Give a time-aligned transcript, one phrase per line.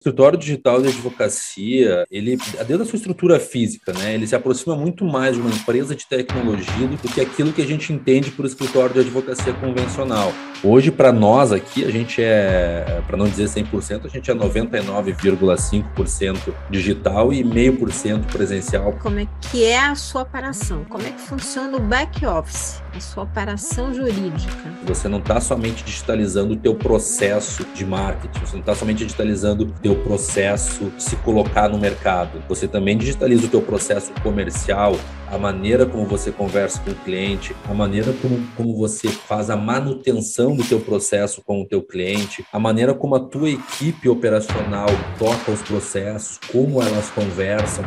[0.00, 5.04] escritório digital de advocacia, ele, dentro da sua estrutura física, né, ele se aproxima muito
[5.04, 8.94] mais de uma empresa de tecnologia do que aquilo que a gente entende por escritório
[8.94, 10.32] de advocacia convencional.
[10.64, 16.54] Hoje, para nós aqui, a gente é, para não dizer 100%, a gente é 99,5%
[16.70, 18.92] digital e meio por cento presencial.
[19.02, 20.84] Como é que é a sua operação?
[20.84, 24.70] Como é que funciona o back office, a sua operação jurídica?
[24.84, 29.64] Você não está somente digitalizando o teu processo de marketing, você não está somente digitalizando
[29.64, 32.40] o teu processo se colocar no mercado.
[32.48, 37.56] Você também digitaliza o teu processo comercial, a maneira como você conversa com o cliente,
[37.68, 42.46] a maneira como, como você faz a manutenção do teu processo com o teu cliente,
[42.52, 44.86] a maneira como a tua equipe operacional
[45.18, 47.84] toca os processos, como elas conversam.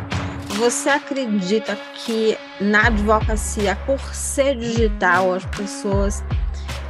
[0.58, 6.22] Você acredita que na advocacia, por ser digital, as pessoas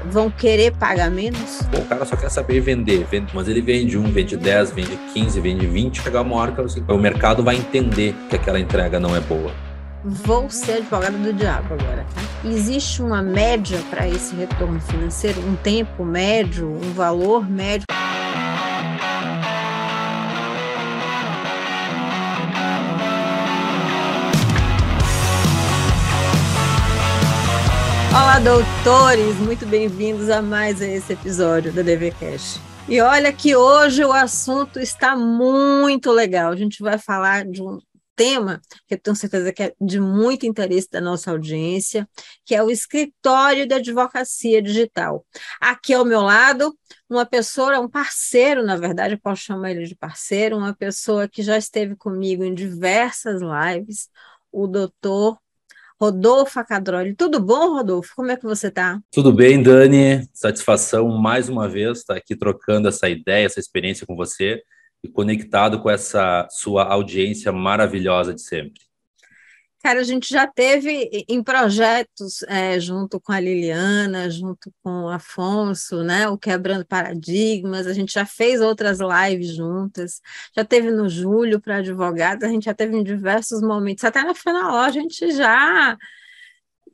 [0.04, 1.60] vão querer pagar menos?
[1.76, 5.40] O cara só quer saber vender, vende, mas ele vende um, vende 10, vende 15,
[5.40, 9.14] vende 20, chegar uma hora que assim, o mercado vai entender que aquela entrega não
[9.14, 9.52] é boa
[10.04, 12.22] vou ser advogada do diabo agora, tá?
[12.44, 17.86] Existe uma média para esse retorno financeiro, um tempo médio, um valor médio?
[28.16, 29.34] Olá, doutores!
[29.40, 32.60] Muito bem-vindos a mais esse episódio da DVCast.
[32.88, 36.52] E olha que hoje o assunto está muito legal.
[36.52, 37.80] A gente vai falar de um
[38.14, 42.08] tema que eu tenho certeza que é de muito interesse da nossa audiência,
[42.44, 45.26] que é o escritório de advocacia digital.
[45.60, 46.72] Aqui ao meu lado,
[47.10, 51.58] uma pessoa, um parceiro, na verdade, posso chamar ele de parceiro, uma pessoa que já
[51.58, 54.08] esteve comigo em diversas lives,
[54.52, 55.36] o doutor
[56.04, 57.14] Rodolfo Acadroli.
[57.14, 58.12] Tudo bom, Rodolfo?
[58.14, 59.00] Como é que você está?
[59.10, 60.28] Tudo bem, Dani.
[60.34, 64.62] Satisfação mais uma vez estar aqui trocando essa ideia, essa experiência com você
[65.02, 68.83] e conectado com essa sua audiência maravilhosa de sempre?
[69.84, 75.08] Cara, a gente já teve em projetos é, junto com a Liliana, junto com o
[75.10, 76.26] Afonso, né?
[76.26, 80.22] O Quebrando Paradigmas, a gente já fez outras lives juntas,
[80.56, 84.34] já teve no Julho para advogados, a gente já teve em diversos momentos, até na
[84.34, 85.98] Fenaló a gente já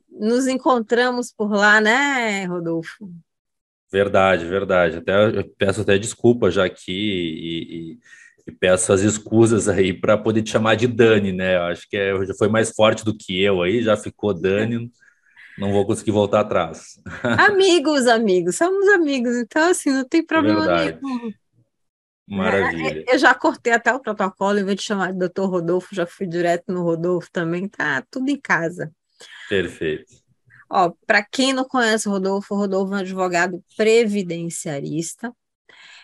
[0.09, 3.09] nos encontramos por lá, né, Rodolfo?
[3.89, 4.97] Verdade, verdade.
[4.97, 7.99] Até peço até desculpa já aqui e, e,
[8.47, 11.57] e peço as escusas aí para poder te chamar de Dani, né?
[11.57, 14.91] Eu acho que é, já foi mais forte do que eu aí, já ficou Dani,
[15.57, 16.99] não vou conseguir voltar atrás.
[17.23, 20.99] Amigos, amigos, somos amigos, então assim, não tem problema verdade.
[21.01, 21.31] nenhum.
[22.27, 23.03] Maravilha.
[23.07, 26.05] É, eu já cortei até o protocolo, em vez de chamar de doutor Rodolfo, já
[26.05, 28.91] fui direto no Rodolfo também, tá tudo em casa.
[29.49, 30.21] Perfeito.
[30.69, 35.33] Ó, para quem não conhece o Rodolfo, o Rodolfo é um advogado previdenciarista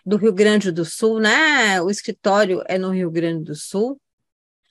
[0.08, 1.82] do Rio Grande do Sul, né?
[1.82, 4.00] O escritório é no Rio Grande do Sul.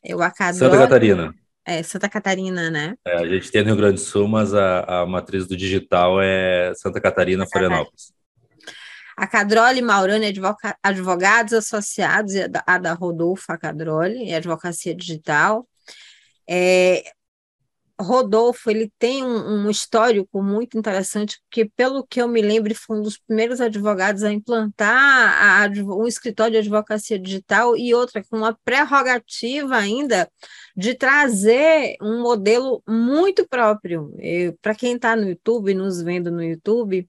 [0.03, 0.65] Eu acadoro...
[0.65, 1.35] Santa Catarina.
[1.63, 2.95] É, Santa Catarina, né?
[3.07, 6.23] É, a gente tem no Rio Grande do Sul, mas a, a matriz do digital
[6.23, 8.15] é Santa Catarina, Florianópolis.
[9.15, 10.33] A Cadroli Maurani,
[10.83, 12.33] advogados associados,
[12.67, 15.69] a da, Rodolfo Cadroli, é advocacia digital.
[16.49, 17.05] É,
[18.01, 22.99] Rodolfo ele tem um, um, histórico muito interessante, porque, pelo que eu me lembro, foi
[22.99, 28.37] um dos primeiros advogados a implantar a, um escritório de advocacia digital e outra com
[28.37, 30.31] uma prerrogativa ainda
[30.77, 34.15] de trazer um modelo muito próprio.
[34.61, 37.09] Para quem está no YouTube, nos vendo no YouTube,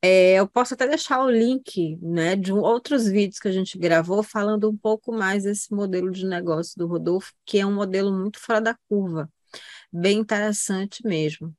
[0.00, 4.22] é, eu posso até deixar o link né, de outros vídeos que a gente gravou
[4.22, 8.38] falando um pouco mais desse modelo de negócio do Rodolfo, que é um modelo muito
[8.38, 9.28] fora da curva
[9.92, 11.54] bem interessante mesmo.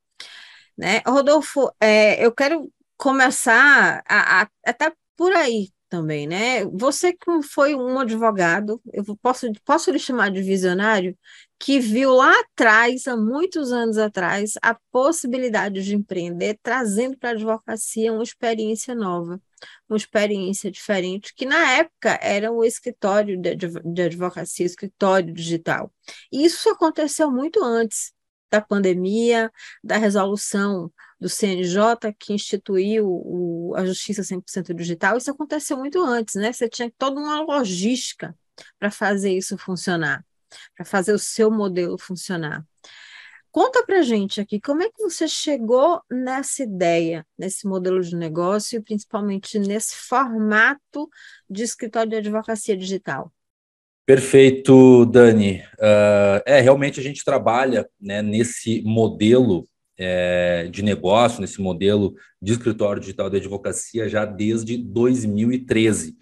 [0.77, 1.01] Né?
[1.05, 6.65] Rodolfo, é, eu quero começar a, a, até por aí também, né?
[6.65, 11.17] Você que foi um advogado, eu posso, posso lhe chamar de visionário,
[11.59, 17.33] que viu lá atrás, há muitos anos atrás, a possibilidade de empreender, trazendo para a
[17.33, 19.41] advocacia uma experiência nova,
[19.89, 25.91] uma experiência diferente, que na época era o escritório de advocacia, escritório digital.
[26.31, 28.13] E isso aconteceu muito antes
[28.49, 29.51] da pandemia,
[29.83, 36.35] da resolução do CNJ que instituiu o, a justiça 100% digital, isso aconteceu muito antes,
[36.35, 36.51] né?
[36.53, 38.35] Você tinha toda uma logística
[38.79, 40.25] para fazer isso funcionar,
[40.75, 42.65] para fazer o seu modelo funcionar.
[43.51, 48.77] Conta para gente aqui como é que você chegou nessa ideia, nesse modelo de negócio
[48.77, 51.09] e principalmente nesse formato
[51.49, 53.33] de escritório de advocacia digital.
[54.05, 55.61] Perfeito, Dani.
[55.77, 59.67] Uh, é, realmente a gente trabalha né, nesse modelo
[59.99, 66.15] é, de negócio, nesse modelo de escritório digital de advocacia já desde 2013.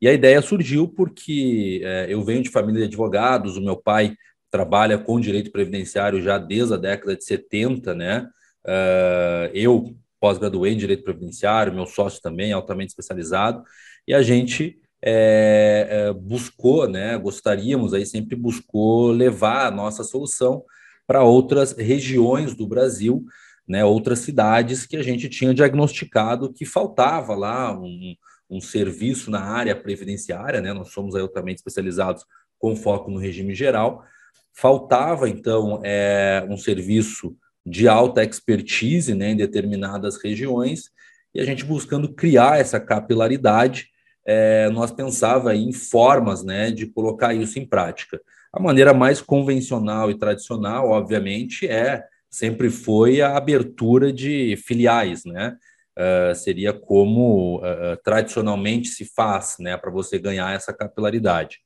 [0.00, 4.16] E a ideia surgiu porque é, eu venho de família de advogados, o meu pai
[4.50, 8.28] trabalha com direito previdenciário já desde a década de 70, né?
[8.64, 13.62] Uh, eu pós-graduei em direito previdenciário, meu sócio também altamente especializado,
[14.06, 17.16] e a gente é, é, buscou, né?
[17.16, 20.62] Gostaríamos aí sempre buscou levar a nossa solução
[21.06, 23.24] para outras regiões do Brasil,
[23.66, 23.84] né?
[23.84, 28.14] Outras cidades que a gente tinha diagnosticado que faltava lá um,
[28.50, 30.72] um serviço na área previdenciária, né?
[30.72, 32.24] Nós somos altamente especializados
[32.58, 34.04] com foco no regime geral.
[34.52, 40.90] Faltava, então, é, um serviço de alta expertise né, em determinadas regiões,
[41.34, 43.88] e a gente buscando criar essa capilaridade,
[44.26, 48.20] é, nós pensava em formas né, de colocar isso em prática.
[48.52, 55.56] A maneira mais convencional e tradicional, obviamente, é sempre foi a abertura de filiais, né?
[55.98, 61.58] Uh, seria como uh, tradicionalmente se faz, né, para você ganhar essa capilaridade.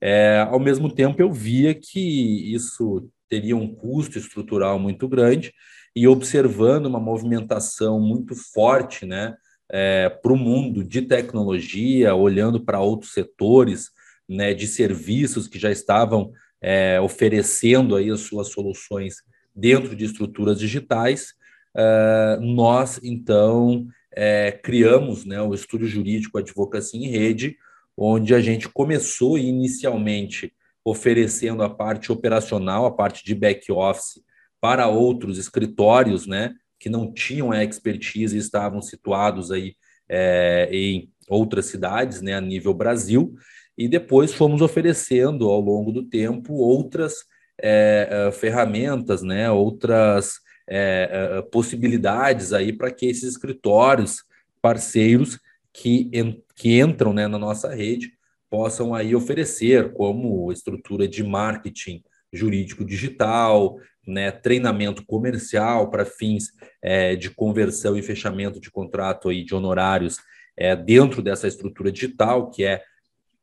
[0.00, 5.52] É, ao mesmo tempo, eu via que isso teria um custo estrutural muito grande
[5.94, 9.34] e observando uma movimentação muito forte, né,
[9.70, 13.90] é, para o mundo de tecnologia, olhando para outros setores,
[14.28, 19.16] né, de serviços que já estavam é, oferecendo aí as suas soluções
[19.54, 21.34] dentro de estruturas digitais,
[21.76, 27.56] é, nós então é, criamos né, o Estúdio Jurídico Advocacia em Rede,
[27.96, 30.52] onde a gente começou inicialmente
[30.84, 34.22] oferecendo a parte operacional, a parte de back-office
[34.60, 39.74] para outros escritórios, né, que não tinham a expertise e estavam situados aí
[40.08, 43.34] é, em outras cidades, né, a nível Brasil,
[43.76, 47.24] e depois fomos oferecendo ao longo do tempo outras
[47.62, 50.40] é, ferramentas, né, outras
[50.70, 54.24] é, possibilidades aí para que esses escritórios
[54.62, 55.38] parceiros
[55.72, 56.10] que,
[56.54, 58.12] que entram né, na nossa rede
[58.48, 62.02] possam aí oferecer como estrutura de marketing
[62.32, 63.76] jurídico digital,
[64.06, 70.18] né, treinamento comercial para fins é, de conversão e fechamento de contrato aí de honorários
[70.56, 72.82] é, dentro dessa estrutura digital, que é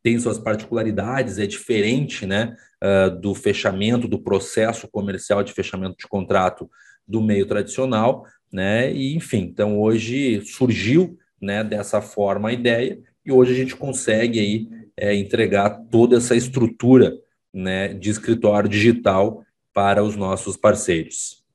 [0.03, 6.07] tem suas particularidades, é diferente né, uh, do fechamento, do processo comercial de fechamento de
[6.07, 6.69] contrato
[7.07, 8.91] do meio tradicional, né?
[8.91, 14.39] E enfim, então hoje surgiu né, dessa forma a ideia, e hoje a gente consegue
[14.39, 17.15] aí é, entregar toda essa estrutura
[17.53, 19.43] né, de escritório digital
[19.73, 21.45] para os nossos parceiros.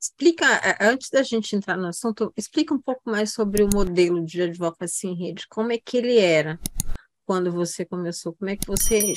[0.00, 4.24] Explica, é, antes da gente entrar no assunto, explica um pouco mais sobre o modelo
[4.24, 6.58] de advocacia em rede, como é que ele era
[7.24, 9.12] quando você começou, como é que você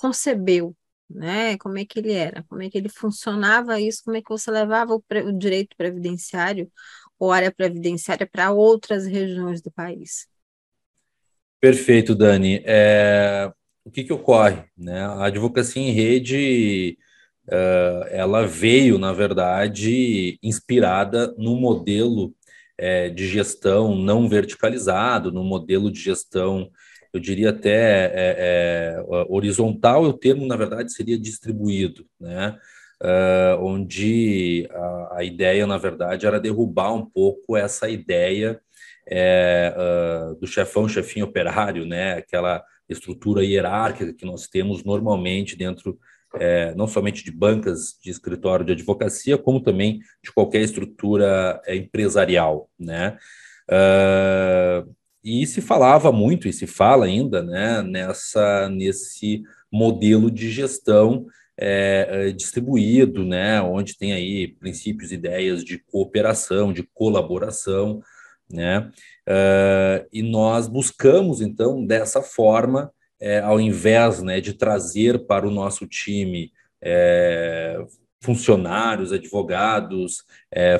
[0.00, 0.74] concebeu,
[1.10, 1.58] né?
[1.58, 4.50] Como é que ele era, como é que ele funcionava isso, como é que você
[4.50, 6.70] levava o, o direito previdenciário
[7.20, 10.26] ou área previdenciária para outras regiões do país.
[11.60, 12.62] Perfeito, Dani.
[12.64, 13.52] É,
[13.84, 14.64] o que, que ocorre?
[14.76, 15.02] Né?
[15.02, 16.96] A advocacia em rede
[17.46, 22.34] uh, ela veio, na verdade, inspirada no modelo
[22.78, 26.70] é, de gestão não verticalizado, no modelo de gestão,
[27.12, 32.56] eu diria até é, é, horizontal, o termo, na verdade, seria distribuído, né?
[33.02, 38.60] uh, onde a, a, ideia, na verdade, era derrubar um pouco essa ideia
[39.08, 42.14] é, uh, do chefão, chefinho operário, né?
[42.14, 45.98] aquela estrutura hierárquica que nós temos normalmente dentro
[46.34, 51.74] é, não somente de bancas de escritório de advocacia, como também de qualquer estrutura é,
[51.74, 53.18] empresarial, né?
[53.68, 61.26] Uh, e se falava muito e se fala ainda, né, nessa nesse modelo de gestão
[61.56, 68.00] é, distribuído, né, onde tem aí princípios, ideias de cooperação, de colaboração,
[68.50, 68.90] né,
[69.28, 75.50] uh, e nós buscamos então dessa forma, é, ao invés, né, de trazer para o
[75.50, 76.50] nosso time
[76.82, 77.78] é,
[78.22, 80.24] funcionários, advogados,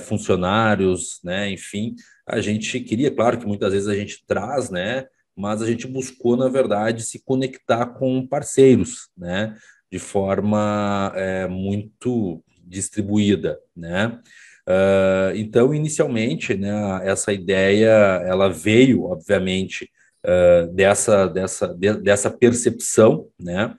[0.00, 1.94] funcionários, né, enfim,
[2.32, 5.06] a gente queria, claro que muitas vezes a gente traz, né,
[5.36, 9.56] mas a gente buscou, na verdade, se conectar com parceiros, né,
[9.90, 14.20] de forma é, muito distribuída, né?
[14.68, 17.88] Uh, então, inicialmente, né, essa ideia
[18.24, 19.90] ela veio, obviamente,
[20.24, 23.74] uh, dessa, dessa, de, dessa percepção, né?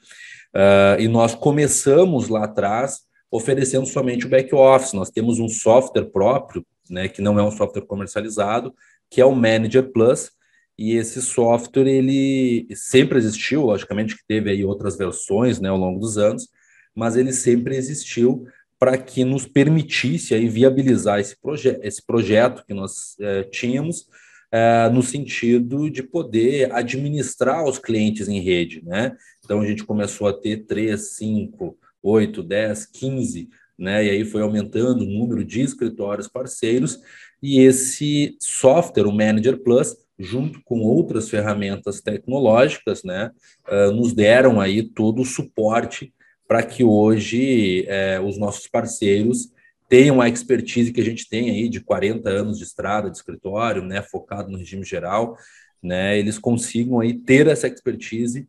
[0.53, 4.91] Uh, e nós começamos lá atrás oferecendo somente o back-office.
[4.91, 8.73] Nós temos um software próprio, né, que não é um software comercializado,
[9.09, 10.31] que é o Manager Plus,
[10.77, 15.99] e esse software, ele sempre existiu, logicamente que teve aí outras versões né, ao longo
[15.99, 16.49] dos anos,
[16.95, 18.45] mas ele sempre existiu
[18.79, 24.07] para que nos permitisse aí viabilizar esse, proje esse projeto que nós é, tínhamos
[24.51, 29.15] é, no sentido de poder administrar os clientes em rede, né?
[29.45, 33.49] Então a gente começou a ter 3, 5, 8, 10, 15,
[33.81, 34.05] né?
[34.05, 36.99] E aí foi aumentando o número de escritórios parceiros,
[37.41, 43.31] e esse software, o Manager Plus, junto com outras ferramentas tecnológicas, né,
[43.67, 46.13] uh, nos deram aí todo o suporte
[46.47, 49.51] para que hoje uh, os nossos parceiros
[49.89, 53.83] tenham a expertise que a gente tem aí de 40 anos de estrada, de escritório,
[53.83, 55.35] né, focado no regime geral,
[55.81, 58.47] né, eles consigam aí ter essa expertise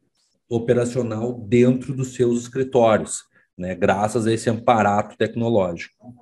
[0.49, 3.25] operacional dentro dos seus escritórios,
[3.63, 6.13] né, graças a esse amparato tecnológico.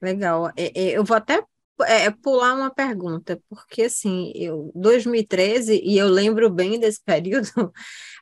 [0.00, 0.52] Legal.
[0.74, 1.42] Eu vou até
[1.84, 7.72] é, pular uma pergunta, porque assim, eu 2013, e eu lembro bem desse período,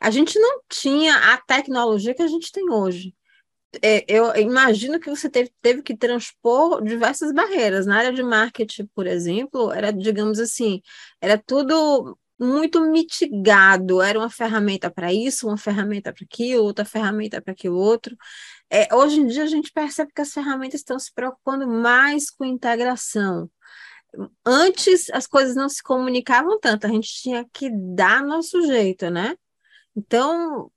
[0.01, 3.15] a gente não tinha a tecnologia que a gente tem hoje.
[3.83, 7.87] É, eu imagino que você teve, teve que transpor diversas barreiras.
[7.87, 10.81] Na área de marketing, por exemplo, era, digamos assim,
[11.21, 14.03] era tudo muito mitigado.
[14.03, 18.17] Era uma ferramenta para isso, uma ferramenta para aquilo, outra ferramenta para aquilo outro.
[18.71, 22.45] É, hoje em dia a gente percebe que as ferramentas estão se preocupando mais com
[22.45, 23.51] integração.
[24.45, 29.37] Antes as coisas não se comunicavam tanto, a gente tinha que dar nosso jeito, né?
[29.97, 30.71] Então,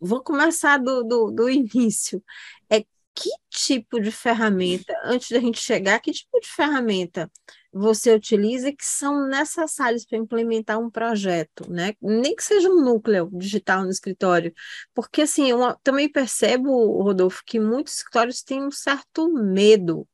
[0.00, 2.22] vou começar do, do, do início.
[2.70, 2.80] É
[3.14, 7.30] que tipo de ferramenta, antes da gente chegar, que tipo de ferramenta
[7.72, 11.94] você utiliza que são necessários para implementar um projeto, né?
[12.00, 14.52] Nem que seja um núcleo digital no escritório,
[14.94, 20.06] porque assim, eu também percebo, Rodolfo, que muitos escritórios têm um certo medo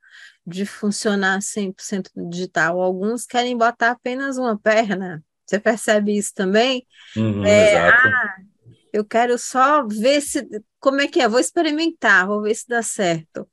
[0.47, 2.81] de funcionar 100% digital.
[2.81, 5.23] Alguns querem botar apenas uma perna.
[5.45, 6.87] Você percebe isso também?
[7.17, 8.09] Uhum, é, exato.
[8.09, 8.37] Ah,
[8.93, 10.47] eu quero só ver se
[10.79, 13.49] como é que é, vou experimentar, vou ver se dá certo.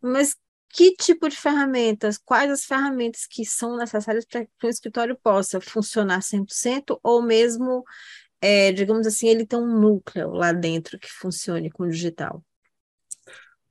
[0.00, 0.36] Mas
[0.76, 5.58] que tipo de ferramentas, quais as ferramentas que são necessárias para que o escritório possa
[5.58, 7.82] funcionar 100% ou mesmo,
[8.42, 12.44] é, digamos assim, ele tem um núcleo lá dentro que funcione com o digital?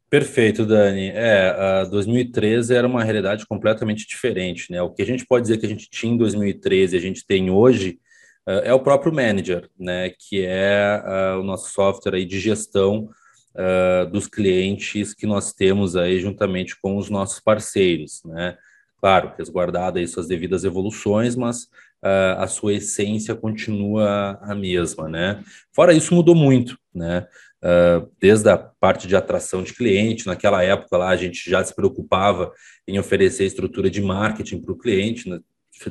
[0.10, 1.12] Perfeito, Dani.
[1.14, 4.82] É, 2013 era uma realidade completamente diferente, né?
[4.82, 7.24] O que a gente pode dizer que a gente tinha em 2013 e a gente
[7.24, 8.00] tem hoje
[8.48, 10.10] uh, é o próprio Manager, né?
[10.10, 13.10] Que é uh, o nosso software aí de gestão
[13.56, 18.58] uh, dos clientes que nós temos aí juntamente com os nossos parceiros, né?
[19.00, 21.64] Claro, resguardada aí suas devidas evoluções, mas
[22.04, 25.44] uh, a sua essência continua a mesma, né?
[25.72, 27.28] Fora isso, mudou muito, né?
[27.64, 31.76] Uh, desde a parte de atração de cliente, naquela época lá a gente já se
[31.76, 32.52] preocupava
[32.88, 35.40] em oferecer estrutura de marketing para o cliente, né?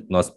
[0.09, 0.33] nós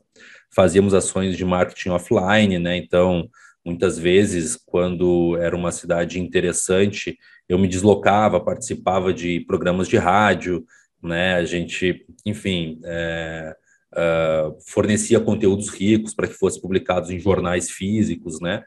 [0.54, 2.78] fazíamos ações de marketing offline, né?
[2.78, 3.30] Então,
[3.68, 7.18] Muitas vezes, quando era uma cidade interessante,
[7.50, 10.66] eu me deslocava, participava de programas de rádio,
[11.04, 11.36] né?
[11.36, 13.54] A gente, enfim, é,
[13.94, 18.64] uh, fornecia conteúdos ricos para que fossem publicados em jornais físicos, né?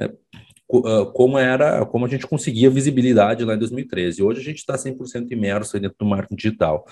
[0.00, 0.10] É,
[1.12, 4.22] como era, como a gente conseguia visibilidade lá em 2013.
[4.22, 6.86] Hoje a gente está 100% imerso dentro do marketing digital.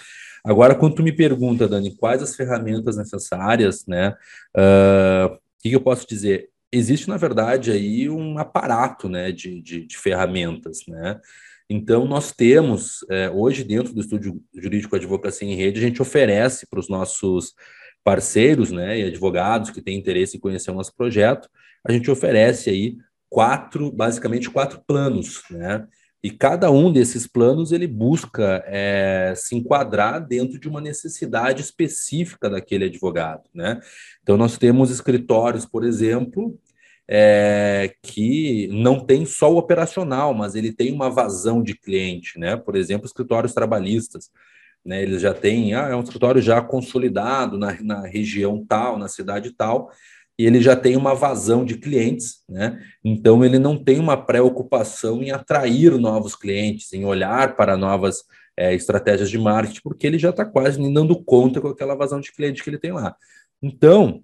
[0.45, 4.15] Agora, quando tu me pergunta, Dani, quais as ferramentas necessárias, né?
[4.55, 6.51] Uh, o que eu posso dizer?
[6.77, 10.81] Existe, na verdade, aí um aparato né, de, de, de ferramentas.
[10.87, 11.21] Né?
[11.69, 16.67] Então, nós temos, é, hoje, dentro do Estúdio Jurídico Advocacia em Rede, a gente oferece
[16.67, 17.55] para os nossos
[18.05, 21.49] parceiros né, e advogados que têm interesse em conhecer o nosso projeto,
[21.85, 22.97] a gente oferece aí
[23.29, 25.87] quatro, basicamente quatro planos, né?
[26.23, 32.51] E cada um desses planos ele busca é, se enquadrar dentro de uma necessidade específica
[32.51, 33.81] daquele advogado, né?
[34.23, 36.59] Então nós temos escritórios, por exemplo,
[37.09, 42.57] é, que não tem só o operacional, mas ele tem uma vazão de cliente, né?
[42.57, 44.31] Por exemplo, escritórios trabalhistas,
[44.85, 45.03] né?
[45.03, 49.53] Eles já têm, ah, é um escritório já consolidado na, na região tal, na cidade
[49.53, 49.91] tal,
[50.39, 52.79] e ele já tem uma vazão de clientes, né?
[53.05, 58.25] Então ele não tem uma preocupação em atrair novos clientes, em olhar para novas
[58.57, 62.33] é, estratégias de marketing, porque ele já está quase dando conta com aquela vazão de
[62.33, 63.17] cliente que ele tem lá.
[63.63, 64.23] Então,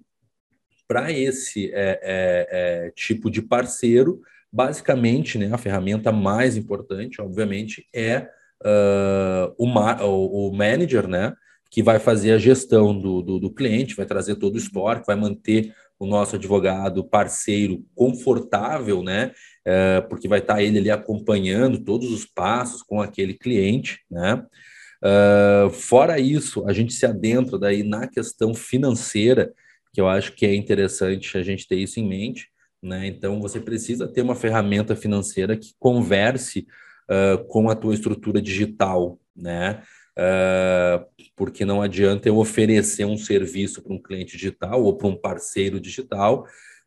[0.93, 4.21] para esse é, é, é, tipo de parceiro,
[4.51, 8.27] basicamente, né, a ferramenta mais importante, obviamente, é
[8.63, 11.33] uh, o, o, o, manager, né,
[11.71, 15.15] que vai fazer a gestão do, do, do cliente, vai trazer todo o histórico, vai
[15.15, 19.31] manter o nosso advogado parceiro confortável, né,
[19.67, 24.45] uh, porque vai estar tá ele ali acompanhando todos os passos com aquele cliente, né.
[25.03, 29.51] Uh, fora isso, a gente se adentra daí na questão financeira,
[29.93, 32.49] que eu acho que é interessante a gente ter isso em mente.
[32.81, 33.07] Né?
[33.07, 36.67] Então, você precisa ter uma ferramenta financeira que converse
[37.09, 39.81] uh, com a tua estrutura digital, né?
[40.17, 45.15] uh, porque não adianta eu oferecer um serviço para um cliente digital ou para um
[45.15, 46.45] parceiro digital,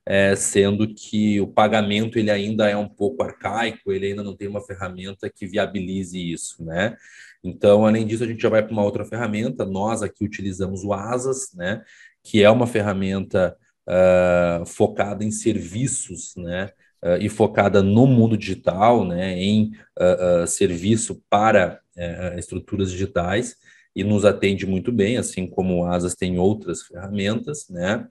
[0.08, 4.46] é, sendo que o pagamento ele ainda é um pouco arcaico, ele ainda não tem
[4.46, 6.96] uma ferramenta que viabilize isso, né?
[7.42, 9.64] Então, além disso, a gente já vai para uma outra ferramenta.
[9.64, 11.82] Nós aqui utilizamos o Asas, né?
[12.26, 13.56] Que é uma ferramenta
[13.86, 16.70] uh, focada em serviços, né?
[17.02, 19.38] Uh, e focada no mundo digital, né?
[19.38, 23.56] Em uh, serviço para eh, estruturas digitais
[23.94, 28.06] e nos atende muito bem, assim como o Asas tem outras ferramentas, né?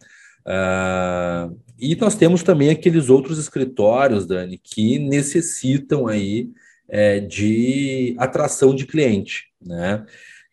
[0.46, 6.50] Uh, e nós temos também aqueles outros escritórios, Dani, que necessitam aí
[6.88, 10.06] é, de atração de cliente, né?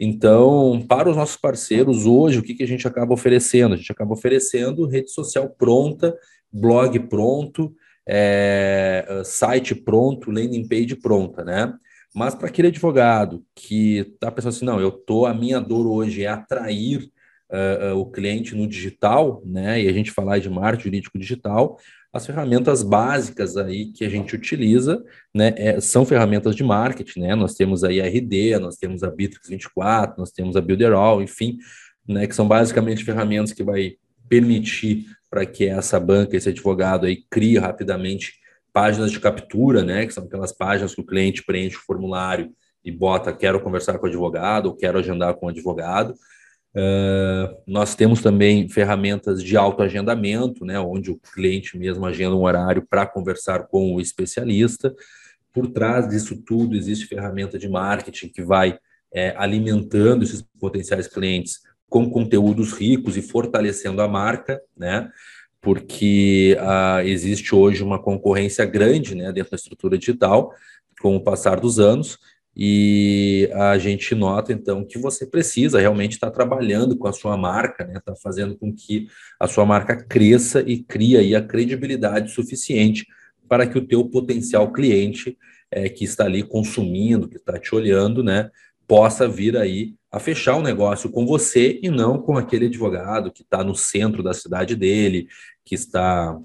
[0.04, 3.74] Então, para os nossos parceiros, hoje, o que, que a gente acaba oferecendo?
[3.74, 6.12] A gente acaba oferecendo rede social pronta,
[6.52, 7.72] blog pronto,
[8.04, 11.72] é, site pronto, landing page pronta, né?
[12.12, 16.24] Mas para aquele advogado que está pensando assim, não, eu tô, a minha dor hoje
[16.24, 17.08] é atrair
[17.48, 19.82] uh, uh, o cliente no digital, né?
[19.82, 21.78] E a gente falar de marketing jurídico digital,
[22.12, 25.02] as ferramentas básicas aí que a gente utiliza,
[25.34, 27.34] né, é, são ferramentas de marketing, né?
[27.34, 31.56] Nós temos aí a RD, nós temos a Bitrix 24, nós temos a Builderall, enfim,
[32.06, 33.94] né, que são basicamente ferramentas que vai
[34.28, 38.34] permitir para que essa banca, esse advogado aí crie rapidamente
[38.72, 42.50] páginas de captura, né, que são aquelas páginas que o cliente preenche o formulário
[42.84, 46.14] e bota quero conversar com o advogado ou quero agendar com o advogado.
[46.74, 52.86] Uh, nós temos também ferramentas de autoagendamento, né, onde o cliente mesmo agenda um horário
[52.88, 54.94] para conversar com o especialista.
[55.52, 58.78] Por trás disso tudo, existe ferramenta de marketing que vai
[59.12, 65.10] é, alimentando esses potenciais clientes com conteúdos ricos e fortalecendo a marca, né?
[65.60, 70.52] Porque uh, existe hoje uma concorrência grande né, dentro da estrutura digital
[71.00, 72.18] com o passar dos anos,
[72.54, 77.86] e a gente nota então que você precisa realmente estar trabalhando com a sua marca,
[77.86, 77.94] né?
[77.96, 79.06] Está fazendo com que
[79.40, 83.06] a sua marca cresça e crie aí a credibilidade suficiente
[83.48, 85.36] para que o teu potencial cliente
[85.70, 88.50] é, que está ali consumindo, que está te olhando, né,
[88.86, 93.42] possa vir aí a fechar um negócio com você e não com aquele advogado que
[93.42, 95.26] está no centro da cidade dele,
[95.64, 96.38] que está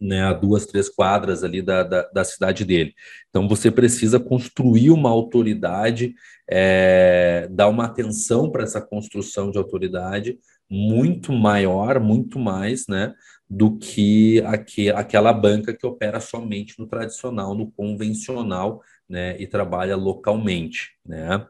[0.00, 2.94] né, a duas, três quadras ali da, da, da, cidade dele.
[3.28, 6.14] Então, você precisa construir uma autoridade,
[6.48, 10.38] é, dar uma atenção para essa construção de autoridade
[10.70, 13.12] muito maior, muito mais, né,
[13.48, 19.96] do que aqui, aquela banca que opera somente no tradicional, no convencional, né, e trabalha
[19.96, 21.44] localmente, né.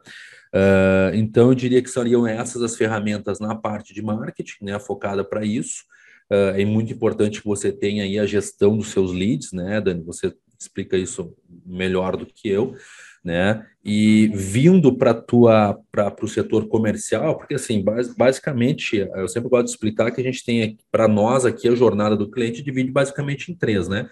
[0.53, 5.23] Uh, então, eu diria que seriam essas as ferramentas na parte de marketing, né, focada
[5.23, 5.83] para isso.
[6.31, 10.01] Uh, é muito importante que você tenha aí a gestão dos seus leads, né, Dani?
[10.03, 12.73] Você explica isso melhor do que eu,
[13.21, 13.65] né?
[13.83, 17.83] E vindo para tua para o setor comercial, porque assim,
[18.17, 22.15] basicamente, eu sempre gosto de explicar que a gente tem para nós aqui a jornada
[22.15, 24.09] do cliente divide basicamente em três, né?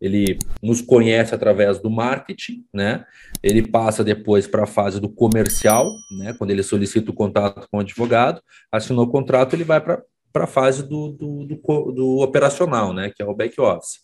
[0.00, 3.04] Ele nos conhece através do marketing, né?
[3.42, 6.34] Ele passa depois para a fase do comercial, né?
[6.36, 10.02] Quando ele solicita o contato com o advogado, assinou o contrato, ele vai para
[10.32, 14.00] para a fase do, do, do, do, operacional, né, que é o back office.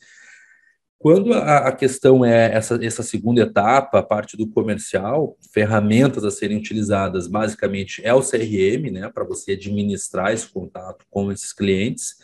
[0.98, 6.30] Quando a, a, questão é essa, essa segunda etapa, a parte do comercial, ferramentas a
[6.30, 12.16] serem utilizadas basicamente é o CRM, né, para você administrar esse contato com esses clientes.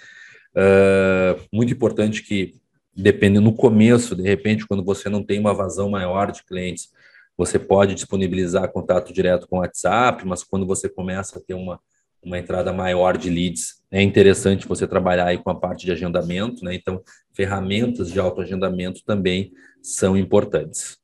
[0.56, 2.54] Uh, muito importante que,
[2.96, 6.90] dependendo no começo, de repente, quando você não tem uma vazão maior de clientes,
[7.36, 11.78] você pode disponibilizar contato direto com o WhatsApp, mas quando você começa a ter uma,
[12.22, 16.64] uma entrada maior de leads, é interessante você trabalhar aí com a parte de agendamento,
[16.64, 16.74] né?
[16.74, 20.98] Então, ferramentas de autoagendamento também são importantes.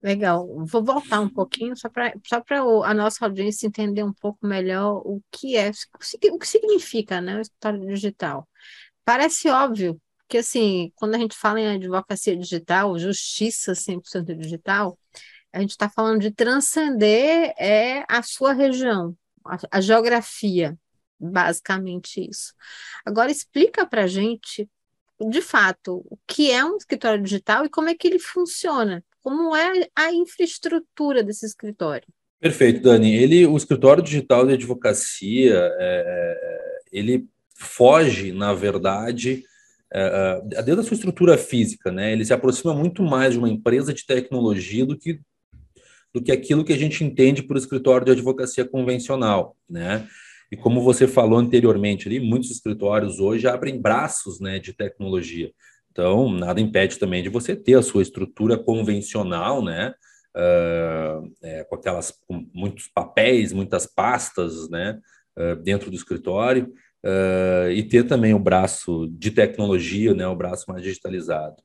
[0.00, 0.46] Legal.
[0.64, 5.20] Vou voltar um pouquinho só para só a nossa audiência entender um pouco melhor o
[5.32, 5.70] que é,
[6.30, 8.48] o que significa, né, o escritório digital.
[9.04, 14.96] Parece óbvio, que assim, quando a gente fala em advocacia digital, justiça 100% digital,
[15.52, 19.16] a gente está falando de transcender é, a sua região,
[19.48, 20.76] a, a geografia,
[21.18, 22.52] basicamente isso.
[23.04, 24.68] Agora explica para a gente,
[25.28, 29.56] de fato, o que é um escritório digital e como é que ele funciona, como
[29.56, 32.06] é a infraestrutura desse escritório.
[32.40, 33.16] Perfeito, Dani.
[33.16, 39.44] Ele, o escritório digital de advocacia, é, é ele foge, na verdade,
[39.92, 42.12] é, é, dentro da sua estrutura física, né?
[42.12, 45.20] Ele se aproxima muito mais de uma empresa de tecnologia do que
[46.14, 50.06] do que aquilo que a gente entende por escritório de advocacia convencional, né?
[50.50, 55.52] E como você falou anteriormente, ali, muitos escritórios hoje abrem braços né, de tecnologia.
[55.92, 59.92] Então, nada impede também de você ter a sua estrutura convencional, né?
[60.38, 64.98] uh, é, com aquelas com muitos papéis, muitas pastas, né,
[65.36, 66.72] uh, dentro do escritório,
[67.04, 71.56] uh, e ter também o braço de tecnologia, né, o braço mais digitalizado.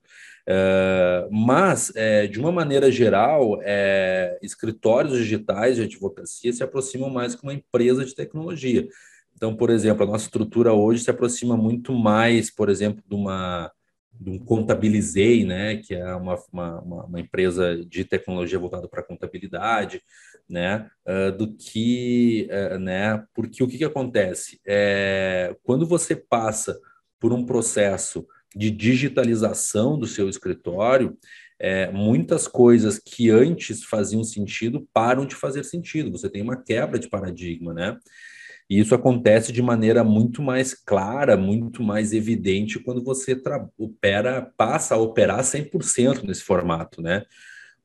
[1.31, 7.43] Mas, é, de uma maneira geral, é, escritórios digitais de advocacia se aproximam mais que
[7.43, 8.87] uma empresa de tecnologia.
[9.35, 13.71] Então, por exemplo, a nossa estrutura hoje se aproxima muito mais, por exemplo, de uma
[14.19, 20.01] de um Contabilizei, né, que é uma, uma, uma empresa de tecnologia voltada para contabilidade,
[20.47, 24.59] né, uh, do que, uh, né, porque o que, que acontece?
[24.65, 26.79] É, quando você passa
[27.19, 28.25] por um processo
[28.55, 31.17] de digitalização do seu escritório,
[31.59, 36.11] é, muitas coisas que antes faziam sentido param de fazer sentido.
[36.11, 37.97] Você tem uma quebra de paradigma, né?
[38.69, 43.39] E isso acontece de maneira muito mais clara, muito mais evidente quando você
[43.77, 47.23] opera, passa a operar 100% nesse formato, né?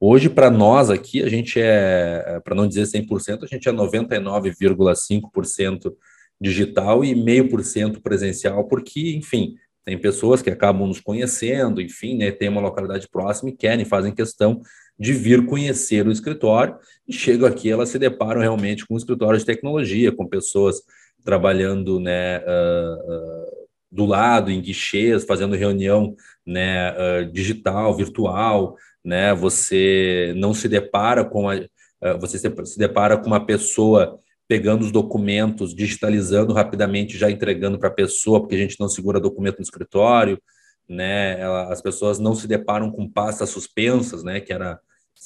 [0.00, 5.92] Hoje, para nós aqui, a gente é, para não dizer 100%, a gente é 99,5%
[6.40, 9.56] digital e meio por cento presencial, porque, enfim,
[9.88, 14.12] tem pessoas que acabam nos conhecendo, enfim, né, tem uma localidade próxima e querem, fazem
[14.12, 14.60] questão
[15.00, 16.76] de vir conhecer o escritório.
[17.08, 20.82] E chegam aqui, elas se deparam realmente com um escritório de tecnologia, com pessoas
[21.24, 29.32] trabalhando né, uh, uh, do lado, em guichês, fazendo reunião né, uh, digital, virtual, né,
[29.32, 31.58] você não se depara com a,
[32.20, 37.92] você se depara com uma pessoa pegando os documentos, digitalizando rapidamente, já entregando para a
[37.92, 40.40] pessoa, porque a gente não segura documento no escritório,
[40.88, 41.44] né?
[41.70, 44.40] As pessoas não se deparam com pastas suspensas, né?
[44.40, 44.80] Que era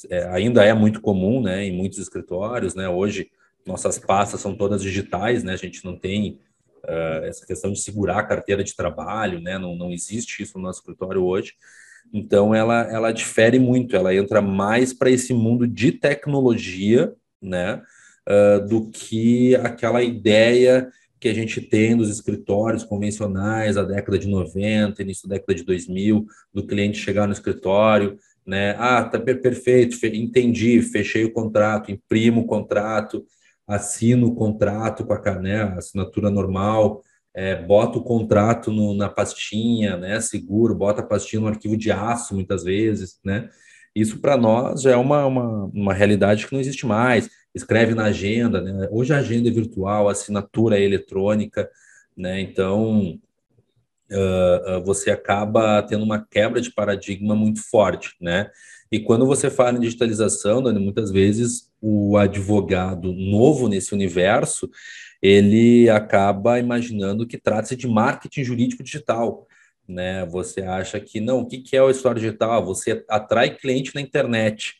[0.09, 1.63] é, ainda é muito comum, né?
[1.63, 2.89] Em muitos escritórios, né?
[2.89, 3.31] Hoje
[3.65, 5.53] nossas pastas são todas digitais, né?
[5.53, 6.41] A gente não tem
[6.83, 9.57] uh, essa questão de segurar a carteira de trabalho, né?
[9.57, 11.53] Não, não existe isso no nosso escritório hoje.
[12.11, 17.81] Então ela ela difere muito, ela entra mais para esse mundo de tecnologia, né?
[18.27, 24.27] Uh, do que aquela ideia que a gente tem dos escritórios convencionais da década de
[24.27, 28.75] 90, início da década de 2000, do cliente chegar no escritório, né?
[28.77, 33.25] Ah, tá perfeito, entendi, fechei o contrato, imprimo o contrato,
[33.65, 37.01] assino o contrato com a, né, assinatura normal,
[37.33, 41.89] é, bota o contrato no, na pastinha, né, seguro, bota a pastinha no arquivo de
[41.89, 43.49] aço, muitas vezes, né?
[43.95, 48.05] Isso para nós já é uma, uma, uma realidade que não existe mais escreve na
[48.05, 48.87] agenda, né?
[48.91, 51.69] Hoje a agenda é virtual, a assinatura é eletrônica,
[52.15, 52.41] né?
[52.41, 53.19] Então
[54.11, 58.49] uh, uh, você acaba tendo uma quebra de paradigma muito forte, né?
[58.91, 64.69] E quando você fala em digitalização, Dani, muitas vezes o advogado novo nesse universo
[65.21, 69.47] ele acaba imaginando que trata-se de marketing jurídico digital.
[69.87, 70.25] Né?
[70.25, 72.65] Você acha que não, o que é o história digital?
[72.65, 74.75] Você atrai cliente na internet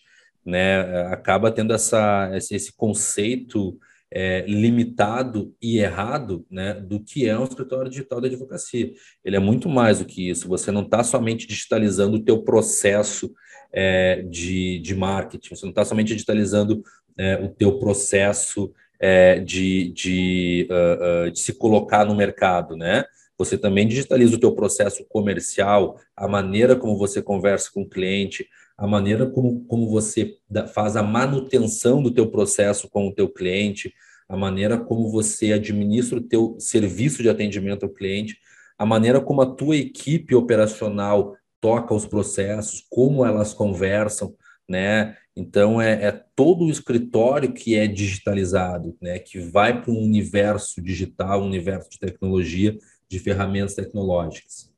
[0.45, 3.77] né, acaba tendo essa, esse conceito
[4.12, 8.91] é, limitado e errado né, do que é um escritório digital de advocacia.
[9.25, 10.47] Ele é muito mais do que isso.
[10.47, 13.34] Você não está somente digitalizando o teu processo
[13.71, 16.84] é, de, de marketing, você não está somente digitalizando
[17.17, 23.03] é, o teu processo é, de, de, uh, uh, de se colocar no mercado, né?
[23.38, 28.47] Você também digitaliza o teu processo comercial, a maneira como você conversa com o cliente,
[28.77, 30.38] a maneira como, como você
[30.73, 33.93] faz a manutenção do teu processo com o teu cliente,
[34.27, 38.38] a maneira como você administra o teu serviço de atendimento ao cliente,
[38.77, 44.36] a maneira como a tua equipe operacional toca os processos, como elas conversam,
[44.67, 45.15] né?
[45.36, 49.19] Então é, é todo o escritório que é digitalizado, né?
[49.19, 54.71] Que vai para um universo digital, um universo de tecnologia, de ferramentas tecnológicas.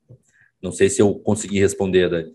[0.62, 2.34] Não sei se eu consegui responder, Dani.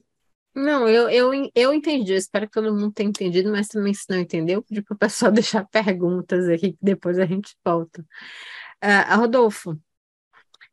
[0.54, 2.12] Não, eu, eu, eu entendi.
[2.12, 4.98] Eu espero que todo mundo tenha entendido, mas também, se não entendeu, pedi para o
[4.98, 8.02] pessoal deixar perguntas aqui, que depois a gente volta.
[8.84, 9.80] Uh, Rodolfo,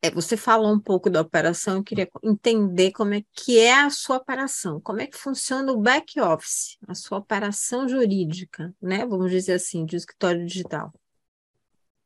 [0.00, 3.90] é, você falou um pouco da operação, eu queria entender como é que é a
[3.90, 9.04] sua operação, como é que funciona o back office, a sua operação jurídica, né?
[9.04, 10.92] Vamos dizer assim, de escritório digital.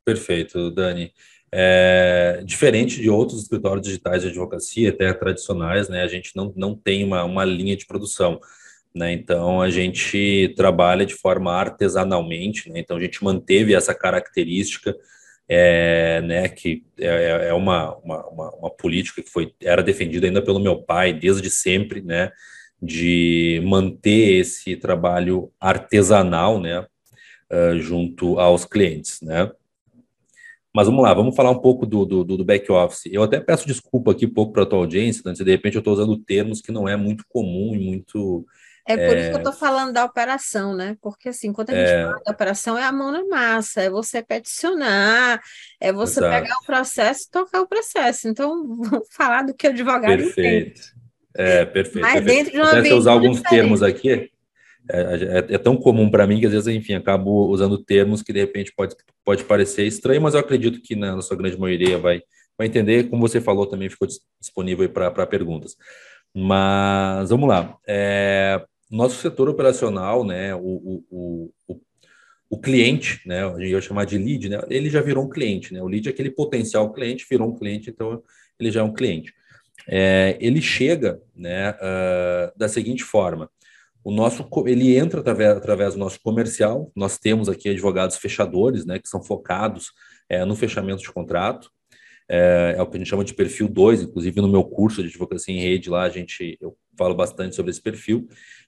[0.05, 1.13] Perfeito, Dani.
[1.55, 6.75] É, diferente de outros escritórios digitais de advocacia, até tradicionais, né, a gente não, não
[6.75, 8.41] tem uma, uma linha de produção.
[8.95, 14.97] Né, então, a gente trabalha de forma artesanalmente, né, então a gente manteve essa característica,
[15.47, 20.41] é, né, que é, é uma, uma, uma, uma, política que foi, era defendida ainda
[20.41, 22.31] pelo meu pai desde sempre, né,
[22.81, 29.51] de manter esse trabalho artesanal, né, uh, junto aos clientes, né.
[30.75, 33.07] Mas vamos lá, vamos falar um pouco do, do, do back-office.
[33.13, 35.35] Eu até peço desculpa aqui um pouco para a tua audiência, né?
[35.35, 38.47] se de repente eu estou usando termos que não é muito comum e muito
[38.87, 40.97] É por isso que eu estou falando da operação, né?
[41.03, 42.05] Porque assim, quando a gente é...
[42.05, 45.43] fala da operação, é a mão na massa, é você peticionar,
[45.79, 46.43] é você Exato.
[46.43, 48.29] pegar o processo e tocar o processo.
[48.29, 50.81] Então, vamos falar do que o advogado Perfeito.
[50.81, 51.03] Entende.
[51.35, 52.01] É, perfeito.
[52.01, 52.37] Mas perfeito.
[52.37, 53.61] dentro de uma Até usar alguns diferente.
[53.61, 54.32] termos aqui,
[54.91, 58.33] é, é, é, tão comum para mim que às vezes, enfim, acabo usando termos que
[58.33, 61.99] de repente pode, pode parecer estranho, mas eu acredito que na, na sua grande maioria
[61.99, 62.23] vai,
[62.59, 63.09] vai entender.
[63.09, 64.09] Como você falou, também ficou
[64.41, 65.77] disponível para perguntas.
[66.35, 67.77] Mas vamos lá.
[67.87, 70.61] É, nosso setor operacional, né, o,
[71.11, 71.81] o, o,
[72.51, 75.73] o cliente, né, a gente ia chamar de lead, né, ele já virou um cliente,
[75.73, 78.23] né, o lead é aquele potencial cliente, virou um cliente, então
[78.59, 79.33] ele já é um cliente.
[79.89, 83.51] É, ele chega, né, uh, da seguinte forma,
[84.05, 88.99] o nosso, ele entra através, através do nosso comercial, nós temos aqui advogados fechadores, né,
[88.99, 89.93] que são focados
[90.29, 91.71] é, no fechamento de contrato,
[92.29, 95.09] é, é, o que a gente chama de perfil 2, inclusive no meu curso de
[95.09, 98.27] advocacia em rede lá, a gente, eu falo bastante sobre esse perfil,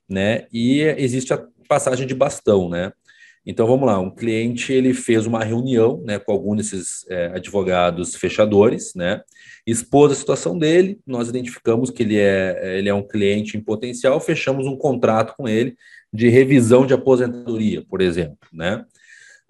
[0.08, 0.46] né?
[0.52, 2.92] E existe a passagem de bastão, né?
[3.46, 8.14] Então vamos lá, um cliente ele fez uma reunião, né, com algum desses é, advogados
[8.14, 9.22] fechadores, né?
[9.66, 14.18] Expôs a situação dele, nós identificamos que ele é ele é um cliente em potencial,
[14.20, 15.76] fechamos um contrato com ele
[16.12, 18.84] de revisão de aposentadoria, por exemplo, né?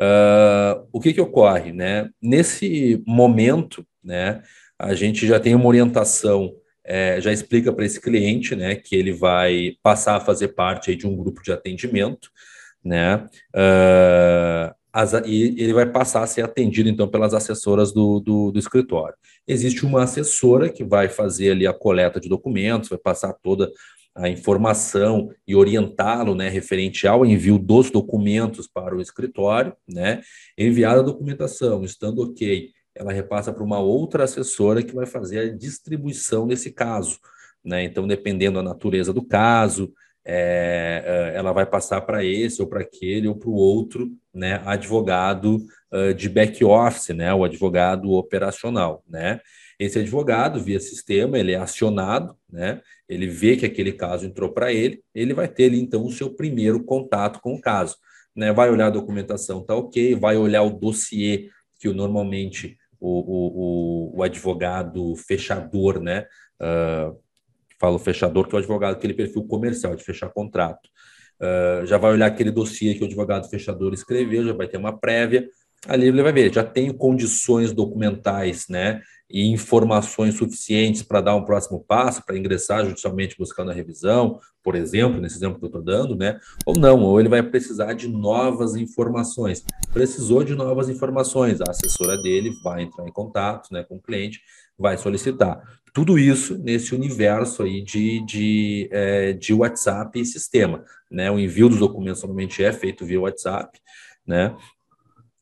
[0.00, 2.11] Uh, o que que ocorre, né?
[2.20, 4.42] Nesse momento, né,
[4.76, 6.52] a gente já tem uma orientação
[6.85, 10.96] é, já explica para esse cliente, né, que ele vai passar a fazer parte aí,
[10.96, 12.30] de um grupo de atendimento,
[12.85, 18.53] né, uh, as, e ele vai passar a ser atendido, então, pelas assessoras do, do,
[18.53, 19.16] do, escritório.
[19.47, 23.73] Existe uma assessora que vai fazer ali a coleta de documentos, vai passar toda
[24.14, 30.20] a informação e orientá-lo, né, referente ao envio dos documentos para o escritório, né,
[30.57, 35.53] enviada a documentação, estando ok, ela repassa para uma outra assessora que vai fazer a
[35.53, 37.18] distribuição desse caso.
[37.64, 37.83] Né?
[37.83, 39.92] Então, dependendo da natureza do caso,
[40.25, 44.63] é, é ela vai passar para esse ou para aquele ou para o outro né,
[44.65, 49.03] advogado uh, de back-office, né, o advogado operacional.
[49.09, 49.41] Né?
[49.79, 54.73] Esse advogado, via sistema, ele é acionado, né, ele vê que aquele caso entrou para
[54.73, 57.97] ele, ele vai ter ali, então, o seu primeiro contato com o caso.
[58.35, 58.53] Né?
[58.53, 64.23] Vai olhar a documentação, tá ok, vai olhar o dossiê que normalmente o, o, o
[64.23, 66.27] advogado fechador, né?
[66.59, 67.24] Uh,
[67.85, 70.88] falo fechador, que é o advogado, aquele perfil comercial de fechar contrato.
[71.38, 74.99] Uh, já vai olhar aquele dossiê que o advogado fechador escreveu, já vai ter uma
[74.99, 75.47] prévia.
[75.87, 79.03] Ali ele vai ver, já tenho condições documentais, né?
[79.29, 84.75] e informações suficientes para dar um próximo passo, para ingressar judicialmente buscando a revisão, por
[84.75, 86.38] exemplo, nesse exemplo que eu estou dando, né?
[86.66, 89.64] Ou não, ou ele vai precisar de novas informações.
[89.92, 94.40] Precisou de novas informações, a assessora dele vai entrar em contato né, com o cliente,
[94.79, 95.61] vai solicitar.
[95.94, 100.85] Tudo isso nesse universo aí de, de, é, de WhatsApp e sistema.
[101.11, 101.30] Né?
[101.30, 103.78] O envio dos documentos normalmente é feito via WhatsApp,
[104.26, 104.54] né?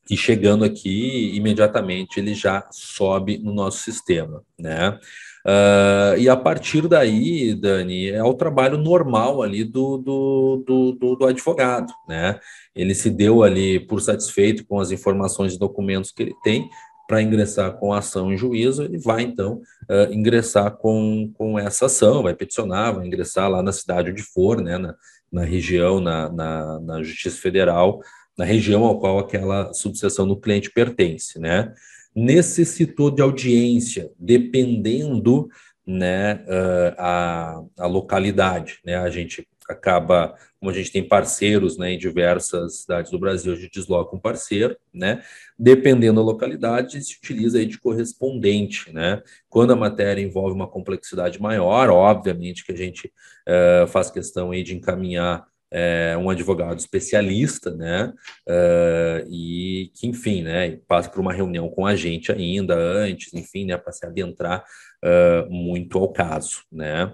[0.09, 4.99] e chegando aqui, imediatamente ele já sobe no nosso sistema, né?
[5.45, 11.25] Uh, e a partir daí, Dani, é o trabalho normal ali do, do, do, do,
[11.25, 12.39] advogado, né?
[12.75, 16.69] Ele se deu ali por satisfeito com as informações e documentos que ele tem
[17.13, 21.85] para ingressar com a ação em juízo, ele vai então uh, ingressar com, com essa
[21.85, 24.79] ação, vai peticionar, vai ingressar lá na cidade onde for, né?
[24.79, 24.95] Na,
[25.31, 28.01] na região, na, na, na Justiça Federal,
[28.35, 31.71] na região ao qual aquela subseção do cliente pertence, né?
[32.15, 35.47] Necessitou de audiência, dependendo
[35.85, 36.43] né,
[36.97, 38.95] a, a localidade, né?
[38.95, 43.55] A gente acaba, como a gente tem parceiros né, em diversas cidades do Brasil, a
[43.55, 45.23] gente desloca um parceiro, né?
[45.57, 49.21] Dependendo da localidade, se utiliza aí de correspondente, né?
[49.49, 53.11] Quando a matéria envolve uma complexidade maior, obviamente que a gente
[53.47, 55.45] uh, faz questão aí de encaminhar
[55.75, 58.13] é, um advogado especialista, né,
[58.47, 63.65] uh, e que, enfim, né, passa por uma reunião com a gente ainda antes, enfim,
[63.65, 64.63] né, para se adentrar
[65.49, 67.11] muito ao caso, né.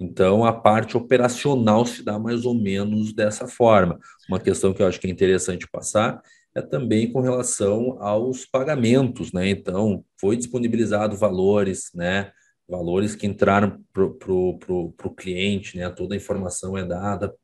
[0.00, 3.98] Então, a parte operacional se dá mais ou menos dessa forma.
[4.28, 6.22] Uma questão que eu acho que é interessante passar
[6.54, 9.48] é também com relação aos pagamentos, né?
[9.50, 12.30] Então, foi disponibilizado valores, né?
[12.68, 15.88] Valores que entraram para o cliente, né?
[15.90, 17.34] Toda a informação é dada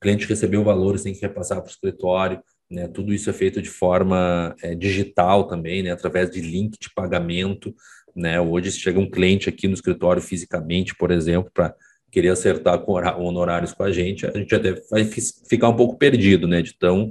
[0.00, 2.88] cliente recebeu valores, tem que repassar para o escritório, né?
[2.88, 5.90] Tudo isso é feito de forma é, digital também, né?
[5.90, 7.74] Através de link de pagamento,
[8.16, 8.40] né?
[8.40, 11.74] Hoje, se chega um cliente aqui no escritório fisicamente, por exemplo, para
[12.10, 16.48] querer acertar com honorários com a gente, a gente até vai ficar um pouco perdido,
[16.48, 16.62] né?
[16.62, 17.10] De tão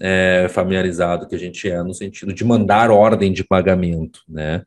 [0.00, 4.64] é, familiarizado que a gente é no sentido de mandar ordem de pagamento, né?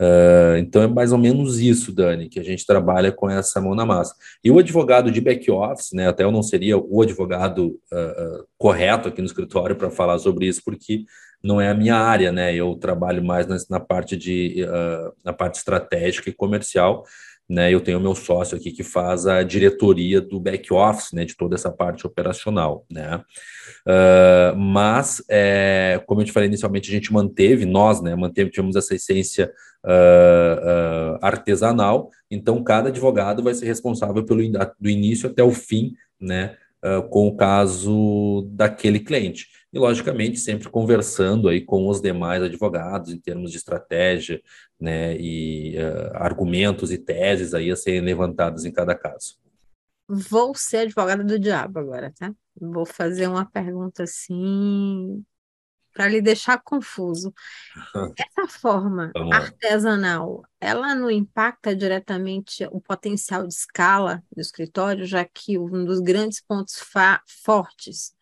[0.00, 3.74] Uh, então é mais ou menos isso, Dani, que a gente trabalha com essa mão
[3.74, 4.14] na massa.
[4.44, 6.06] E o advogado de back office, né?
[6.06, 10.46] Até eu não seria o advogado uh, uh, correto aqui no escritório para falar sobre
[10.46, 11.04] isso, porque
[11.42, 12.54] não é a minha área, né?
[12.54, 14.66] Eu trabalho mais na, na parte de
[15.24, 17.04] na parte estratégica e comercial
[17.48, 17.72] né?
[17.72, 21.24] Eu tenho meu sócio aqui que faz a diretoria do back office, né?
[21.24, 23.22] De toda essa parte operacional, né?
[23.86, 28.14] Uh, mas, é, como eu te falei inicialmente, a gente manteve, nós, né?
[28.16, 29.52] Manteve, tivemos essa essência
[29.84, 32.10] uh, uh, artesanal.
[32.30, 34.42] Então, cada advogado vai ser responsável pelo
[34.80, 36.56] do início até o fim, né?
[37.10, 43.18] com o caso daquele cliente e, logicamente, sempre conversando aí com os demais advogados em
[43.18, 44.42] termos de estratégia,
[44.80, 49.36] né, e uh, argumentos e teses aí a serem levantados em cada caso.
[50.08, 52.32] Vou ser advogada do diabo agora, tá?
[52.58, 55.22] Vou fazer uma pergunta assim
[55.92, 57.34] para lhe deixar confuso.
[58.18, 65.58] Essa forma artesanal, ela não impacta diretamente o potencial de escala do escritório, já que
[65.58, 66.82] um dos grandes pontos
[67.44, 68.15] fortes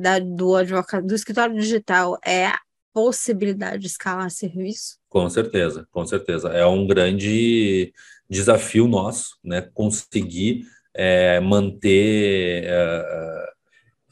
[0.00, 2.58] da, do advogado, do escritório digital é a
[2.92, 4.98] possibilidade de escalar serviço?
[5.08, 6.48] Com certeza, com certeza.
[6.48, 7.92] É um grande
[8.28, 9.60] desafio nosso, né?
[9.74, 12.64] Conseguir é, manter.
[12.64, 13.50] É,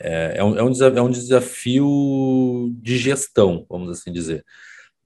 [0.01, 4.45] é, é, um, é, um desafio, é um desafio de gestão, vamos assim dizer.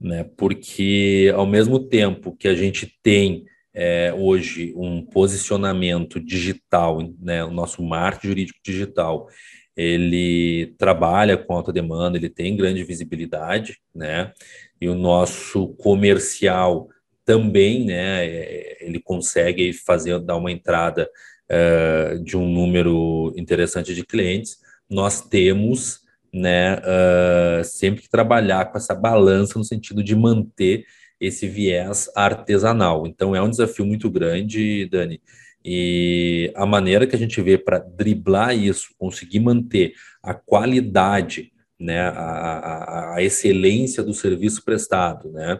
[0.00, 0.24] Né?
[0.36, 7.42] Porque, ao mesmo tempo que a gente tem é, hoje um posicionamento digital, né?
[7.44, 9.28] o nosso marco jurídico digital,
[9.76, 14.32] ele trabalha com alta demanda, ele tem grande visibilidade, né?
[14.80, 16.88] E o nosso comercial
[17.24, 18.26] também, né?
[18.26, 21.08] É, ele consegue fazer dar uma entrada
[21.50, 24.58] uh, de um número interessante de clientes.
[24.90, 26.00] Nós temos,
[26.32, 26.76] né?
[26.76, 30.84] Uh, sempre que trabalhar com essa balança no sentido de manter
[31.20, 33.06] esse viés artesanal.
[33.06, 35.20] Então é um desafio muito grande, Dani
[35.64, 42.00] e a maneira que a gente vê para driblar isso, conseguir manter a qualidade, né,
[42.00, 45.58] a, a, a excelência do serviço prestado, né,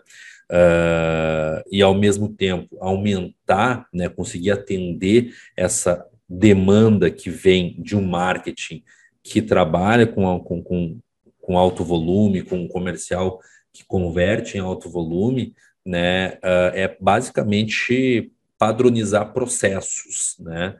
[0.51, 8.03] uh, e ao mesmo tempo aumentar, né, conseguir atender essa demanda que vem de um
[8.03, 8.83] marketing
[9.23, 10.99] que trabalha com, com, com,
[11.41, 13.41] com alto volume, com um comercial
[13.73, 20.77] que converte em alto volume, né, uh, é basicamente padronizar processos, né?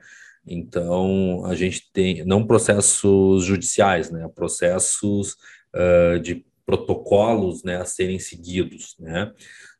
[0.47, 4.29] Então, a gente tem, não processos judiciais, né?
[4.33, 5.33] Processos
[5.75, 9.33] uh, de protocolos né, a serem seguidos, né?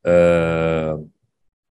[0.05, 1.09] Uh,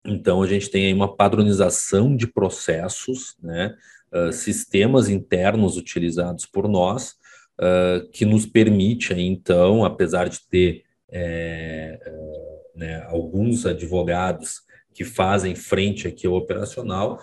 [0.06, 3.76] então, a gente tem aí uma padronização de processos, né?
[4.10, 7.22] Uh, sistemas internos utilizados por nós,
[8.12, 12.00] que nos permite, aí, então, apesar de ter é,
[12.76, 14.63] né, alguns advogados
[14.94, 17.20] que fazem frente aqui ao operacional,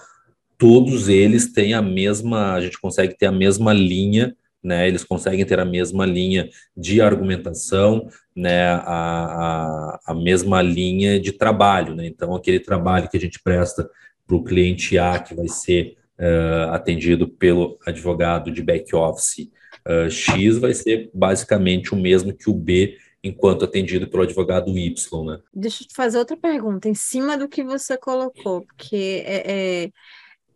[0.59, 4.87] todos eles têm a mesma, a gente consegue ter a mesma linha, né?
[4.87, 8.65] Eles conseguem ter a mesma linha de argumentação, né?
[8.65, 12.07] A, a, a mesma linha de trabalho, né?
[12.07, 13.89] Então, aquele trabalho que a gente presta
[14.27, 19.51] para o cliente A, que vai ser uh, atendido pelo advogado de back office
[19.89, 25.25] uh, X, vai ser basicamente o mesmo que o B enquanto atendido pelo advogado Y,
[25.25, 25.41] né?
[25.53, 29.91] Deixa eu te fazer outra pergunta, em cima do que você colocou, porque é, é,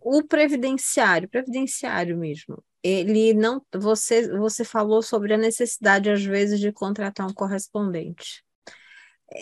[0.00, 6.70] o previdenciário, previdenciário mesmo, ele não, você, você falou sobre a necessidade, às vezes, de
[6.70, 8.44] contratar um correspondente.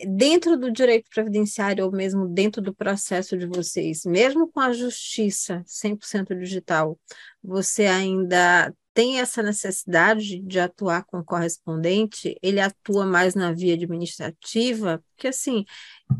[0.06, 5.62] Dentro do direito previdenciário, ou mesmo dentro do processo de vocês, mesmo com a justiça
[5.66, 6.98] 100% digital,
[7.42, 15.02] você ainda tem essa necessidade de atuar com correspondente, ele atua mais na via administrativa,
[15.10, 15.64] porque assim,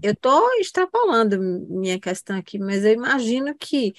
[0.02, 3.92] eu estou extrapolando minha questão aqui, mas eu imagino que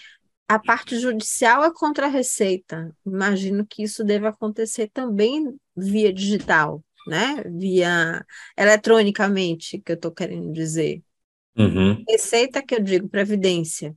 [0.47, 2.95] a parte judicial é contra a receita.
[3.05, 7.43] Imagino que isso deve acontecer também via digital, né?
[7.49, 8.25] Via
[8.57, 11.01] eletronicamente, que eu estou querendo dizer.
[11.57, 12.03] Uhum.
[12.07, 13.95] Receita que eu digo, previdência.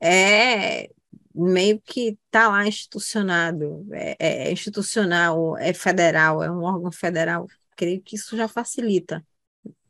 [0.00, 0.90] É
[1.34, 7.48] meio que está lá institucionado, é, é, institucional, é federal, é um órgão federal.
[7.76, 9.24] Creio que isso já facilita.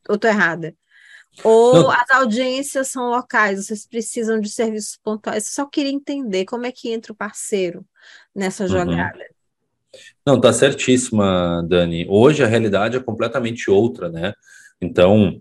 [0.08, 0.74] Ou estou errada?
[1.42, 1.90] Ou Não.
[1.90, 5.46] as audiências são locais, vocês precisam de serviços pontuais.
[5.46, 7.84] Eu só queria entender como é que entra o parceiro
[8.34, 8.68] nessa uhum.
[8.70, 9.18] jogada.
[9.18, 9.34] Uhum.
[10.26, 12.06] Não, tá certíssima, Dani.
[12.08, 14.32] Hoje a realidade é completamente outra, né?
[14.80, 15.40] Então,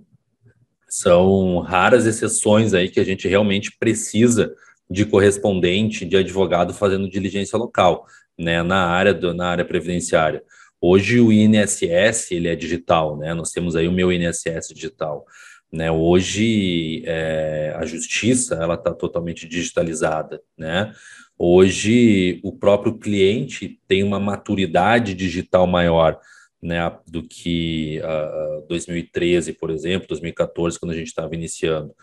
[0.90, 4.54] são raras exceções aí que a gente realmente precisa
[4.90, 8.06] de correspondente, de advogado fazendo diligência local,
[8.38, 10.44] né, na área do, na área previdenciária.
[10.86, 13.34] Hoje o INSS ele é digital, né?
[13.34, 15.26] Nós temos aí o meu INSS digital,
[15.72, 15.90] Né?
[15.90, 20.94] Hoje é, a justiça ela está totalmente digitalizada, né?
[21.38, 26.20] Hoje o próprio cliente tem uma maturidade digital maior,
[26.62, 31.94] né, do que uh, 2013, por exemplo, 2014, quando a gente estava iniciando.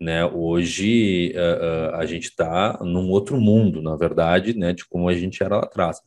[0.00, 0.24] Né?
[0.24, 5.14] Hoje uh, uh, a gente está num outro mundo, na verdade, né, de como a
[5.14, 5.98] gente era lá atrás.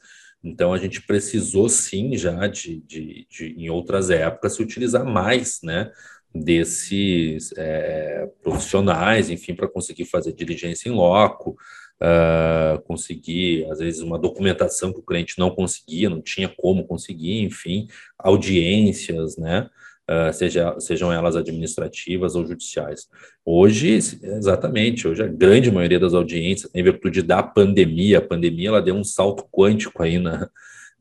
[0.44, 5.60] Então a gente precisou sim já de, de, de em outras épocas se utilizar mais,
[5.64, 5.92] né,
[6.34, 11.56] desses é, profissionais, enfim, para conseguir fazer diligência em loco,
[12.02, 17.44] uh, conseguir, às vezes, uma documentação que o cliente não conseguia, não tinha como conseguir,
[17.44, 17.88] enfim,
[18.18, 19.70] audiências, né?
[20.10, 23.08] Uh, seja, sejam elas administrativas ou judiciais.
[23.46, 28.82] Hoje, exatamente, hoje a grande maioria das audiências, em virtude da pandemia, a pandemia ela
[28.82, 30.50] deu um salto quântico aí na,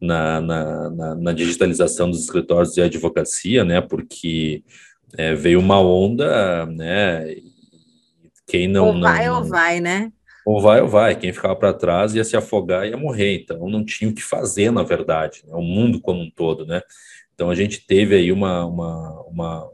[0.00, 4.62] na, na, na, na digitalização dos escritórios de advocacia, né, porque
[5.18, 7.34] é, veio uma onda, né,
[8.46, 8.86] quem não...
[8.86, 10.12] Ou vai não, ou vai, né?
[10.44, 13.68] ou vai ou vai, quem ficava para trás ia se afogar e ia morrer, então
[13.68, 15.54] não tinha o que fazer, na verdade, né?
[15.54, 16.82] o mundo como um todo, né?
[17.42, 19.70] Então a gente teve aí uma, uma, uma,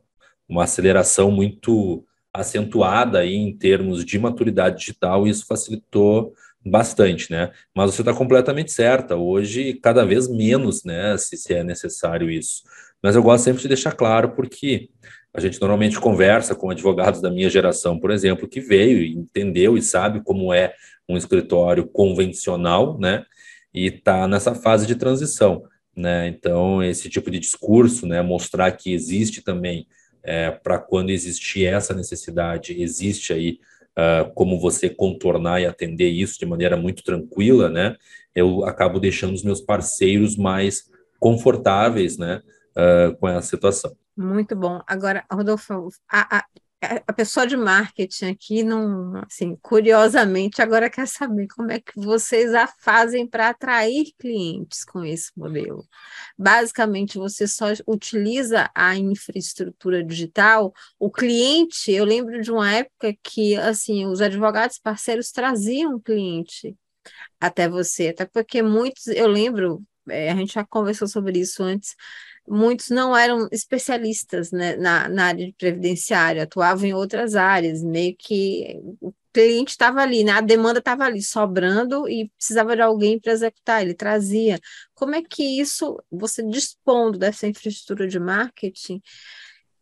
[0.48, 2.02] uma aceleração muito
[2.32, 6.32] acentuada aí em termos de maturidade digital e isso facilitou
[6.64, 7.52] bastante, né?
[7.74, 12.62] Mas você está completamente certa, hoje cada vez menos, né, se, se é necessário isso.
[13.02, 14.88] Mas eu gosto sempre de deixar claro porque
[15.34, 19.76] a gente normalmente conversa com advogados da minha geração, por exemplo, que veio e entendeu
[19.76, 20.72] e sabe como é
[21.06, 23.26] um escritório convencional, né?
[23.74, 25.64] E está nessa fase de transição,
[25.98, 26.28] né?
[26.28, 28.22] Então, esse tipo de discurso, né?
[28.22, 29.86] Mostrar que existe também,
[30.22, 33.58] é, para quando existir essa necessidade, existe aí
[33.98, 37.96] uh, como você contornar e atender isso de maneira muito tranquila, né?
[38.34, 40.84] Eu acabo deixando os meus parceiros mais
[41.18, 42.42] confortáveis, né?
[42.76, 43.96] Uh, com essa situação.
[44.16, 44.80] Muito bom.
[44.86, 46.44] Agora, Rodolfo, a, a,
[46.80, 52.54] a pessoa de marketing aqui, não, assim, curiosamente, agora quer saber como é que vocês
[52.54, 55.84] a fazem para atrair clientes com esse modelo.
[56.38, 60.72] Basicamente, você só utiliza a infraestrutura digital.
[60.98, 66.76] O cliente, eu lembro de uma época que, assim, os advogados parceiros traziam cliente
[67.40, 71.94] até você, até porque muitos, eu lembro, é, a gente já conversou sobre isso antes.
[72.46, 78.16] Muitos não eram especialistas né, na, na área de previdenciário, atuavam em outras áreas, meio
[78.16, 83.20] que o cliente estava ali, né, a demanda estava ali sobrando e precisava de alguém
[83.20, 84.58] para executar, ele trazia.
[84.94, 89.02] Como é que isso, você dispondo dessa infraestrutura de marketing,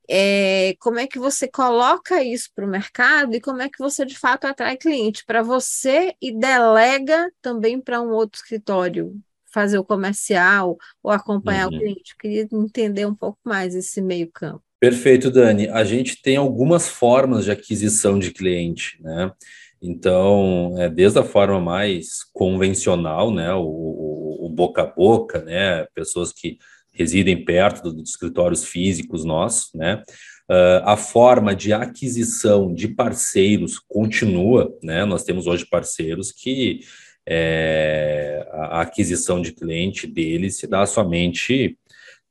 [0.09, 4.05] é, como é que você coloca isso para o mercado e como é que você
[4.05, 5.25] de fato atrai cliente?
[5.25, 9.21] Para você e delega também para um outro escritório
[9.57, 11.77] fazer o comercial ou acompanhar uhum.
[11.77, 12.13] o cliente.
[12.13, 14.61] Eu queria entender um pouco mais esse meio campo.
[14.79, 15.67] Perfeito, Dani.
[15.69, 19.33] A gente tem algumas formas de aquisição de cliente, né?
[19.81, 25.87] Então, é, desde a forma mais convencional, né, o, o, o, boca a boca, né,
[25.95, 26.59] pessoas que
[26.93, 30.03] residem perto dos escritórios físicos nossos, né,
[30.51, 36.81] uh, a forma de aquisição de parceiros continua, né, nós temos hoje parceiros que
[37.29, 41.77] é, a aquisição de cliente dele se dá somente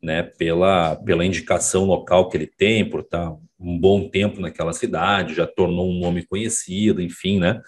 [0.02, 5.34] né, pela, pela indicação local que ele tem, por estar um bom tempo naquela cidade,
[5.34, 7.62] já tornou um nome conhecido, enfim, né?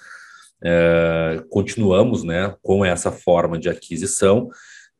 [0.64, 4.50] É, continuamos né, com essa forma de aquisição.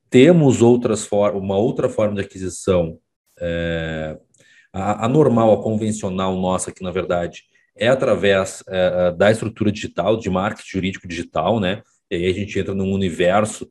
[0.10, 2.98] Temos outras formas, uma outra forma de aquisição,
[3.40, 4.18] é,
[4.72, 7.44] a, a, normal, a convencional nossa, que na verdade
[7.76, 11.82] é através é, da estrutura digital, de marketing jurídico digital, né?
[12.10, 13.70] E aí a gente entra num universo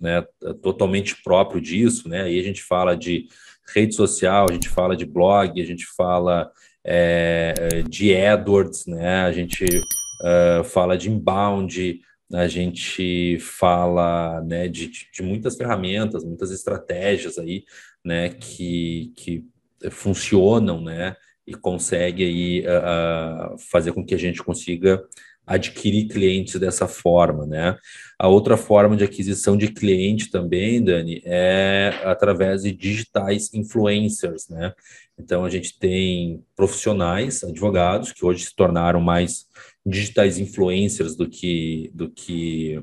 [0.00, 0.24] né,
[0.62, 2.22] totalmente próprio disso, né?
[2.22, 3.28] Aí a gente fala de
[3.74, 6.50] rede social, a gente fala de blog, a gente fala
[6.84, 9.22] é, de AdWords, né?
[9.22, 12.00] A gente uh, fala de inbound,
[12.32, 17.64] a gente fala né, de, de muitas ferramentas, muitas estratégias aí,
[18.04, 18.30] né?
[18.30, 19.44] Que, que
[19.90, 21.16] funcionam, né?
[21.46, 25.02] E consegue aí uh, fazer com que a gente consiga
[25.48, 27.76] adquirir clientes dessa forma, né?
[28.18, 34.74] A outra forma de aquisição de cliente também, Dani, é através de digitais influencers, né?
[35.18, 39.46] Então a gente tem profissionais, advogados que hoje se tornaram mais
[39.84, 42.82] digitais influencers do que do que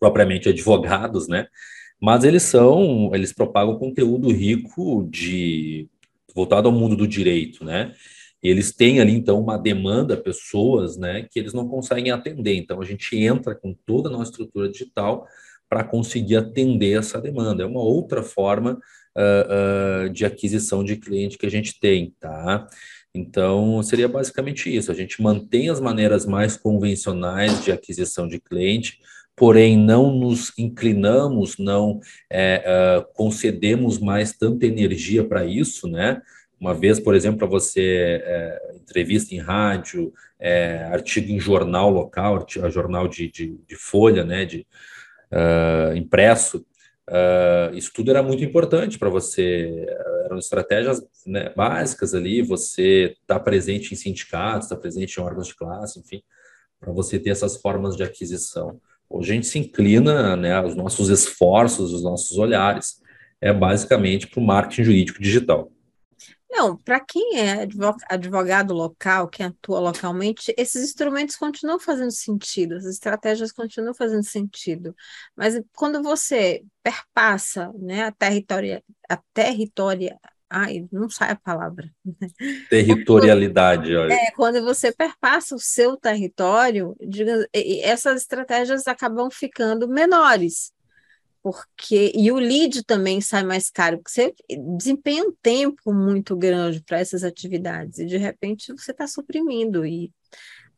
[0.00, 1.46] propriamente advogados, né?
[2.00, 5.88] Mas eles são, eles propagam conteúdo rico de
[6.34, 7.92] voltado ao mundo do direito, né?
[8.48, 12.54] Eles têm ali então uma demanda, pessoas, né, que eles não conseguem atender.
[12.54, 15.26] Então a gente entra com toda a nossa estrutura digital
[15.68, 17.62] para conseguir atender essa demanda.
[17.62, 18.78] É uma outra forma
[19.16, 22.68] uh, uh, de aquisição de cliente que a gente tem, tá?
[23.14, 24.92] Então, seria basicamente isso.
[24.92, 28.98] A gente mantém as maneiras mais convencionais de aquisição de cliente,
[29.34, 36.20] porém não nos inclinamos, não é, uh, concedemos mais tanta energia para isso, né?
[36.58, 42.36] Uma vez, por exemplo, para você é, entrevista em rádio, é, artigo em jornal local,
[42.36, 44.66] artigo, jornal de, de, de, folha, né, de
[45.30, 46.64] uh, impresso,
[47.10, 49.86] uh, isso tudo era muito importante para você.
[50.24, 55.54] Eram estratégias né, básicas ali, você está presente em sindicatos, está presente em órgãos de
[55.54, 56.22] classe, enfim,
[56.80, 58.80] para você ter essas formas de aquisição.
[59.10, 63.00] Hoje a gente se inclina, né, os nossos esforços, os nossos olhares,
[63.40, 65.70] é basicamente para o marketing jurídico digital.
[66.48, 67.66] Não, para quem é
[68.08, 74.94] advogado local, quem atua localmente, esses instrumentos continuam fazendo sentido, as estratégias continuam fazendo sentido.
[75.34, 80.18] Mas quando você perpassa né, a territória, a territória,
[80.48, 81.90] ai, não sai a palavra.
[82.70, 84.14] Territorialidade, olha.
[84.14, 87.46] É, quando você perpassa o seu território, diga,
[87.82, 90.72] essas estratégias acabam ficando menores
[91.46, 94.34] porque e o lead também sai mais caro, porque você
[94.76, 100.12] desempenha um tempo muito grande para essas atividades, e de repente você está suprimindo e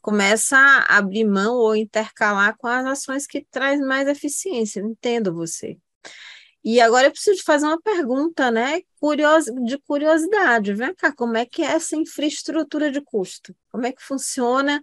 [0.02, 4.80] começa a abrir mão ou intercalar com as ações que traz mais eficiência.
[4.80, 5.78] Entendo você.
[6.62, 8.82] E agora eu preciso fazer uma pergunta, né?
[9.00, 10.74] Curios, de curiosidade.
[10.74, 13.56] Vem cá, como é que é essa infraestrutura de custo?
[13.72, 14.82] Como é que funciona?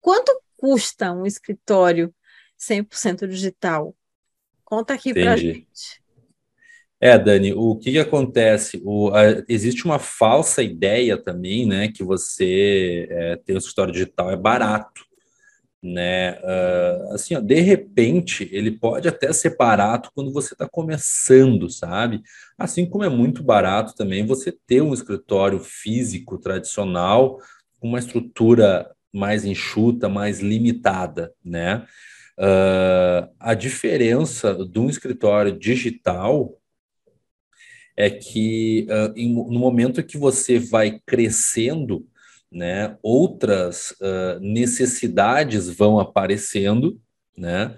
[0.00, 2.14] Quanto custa um escritório
[2.58, 3.94] 100% digital?
[4.74, 6.02] Conta aqui para gente.
[7.00, 8.82] É, Dani, o que, que acontece?
[8.84, 14.32] O, a, existe uma falsa ideia também, né, que você é, ter um escritório digital
[14.32, 15.04] é barato,
[15.80, 16.40] né?
[16.40, 22.20] Uh, assim, ó, de repente, ele pode até ser barato quando você está começando, sabe?
[22.58, 27.38] Assim como é muito barato também você ter um escritório físico tradicional
[27.78, 31.86] com uma estrutura mais enxuta, mais limitada, né?
[32.36, 36.60] Uh, a diferença de um escritório digital
[37.96, 42.06] é que uh, em, no momento que você vai crescendo,
[42.50, 47.00] né, outras uh, necessidades vão aparecendo,
[47.36, 47.76] né,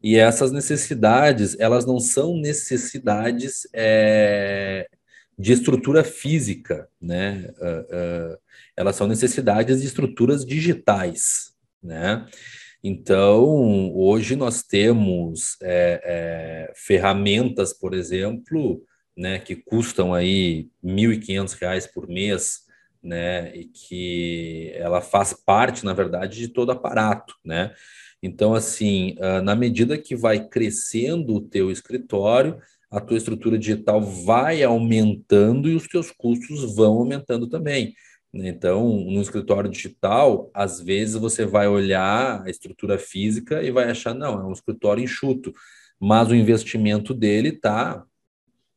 [0.00, 4.88] e essas necessidades, elas não são necessidades é,
[5.36, 7.48] de estrutura física, né,
[8.76, 12.26] elas são necessidades de estruturas digitais, né,
[12.88, 18.80] então, hoje nós temos é, é, ferramentas, por exemplo,
[19.16, 22.60] né, que custam aí R$ 1.500 por mês,
[23.02, 27.74] né, e que ela faz parte, na verdade, de todo aparato, né?
[28.22, 32.56] Então, assim, ah, na medida que vai crescendo o teu escritório,
[32.88, 37.94] a tua estrutura digital vai aumentando e os teus custos vão aumentando também.
[38.44, 44.14] Então, no escritório digital, às vezes você vai olhar a estrutura física e vai achar,
[44.14, 45.52] não, é um escritório enxuto,
[45.98, 48.04] mas o investimento dele está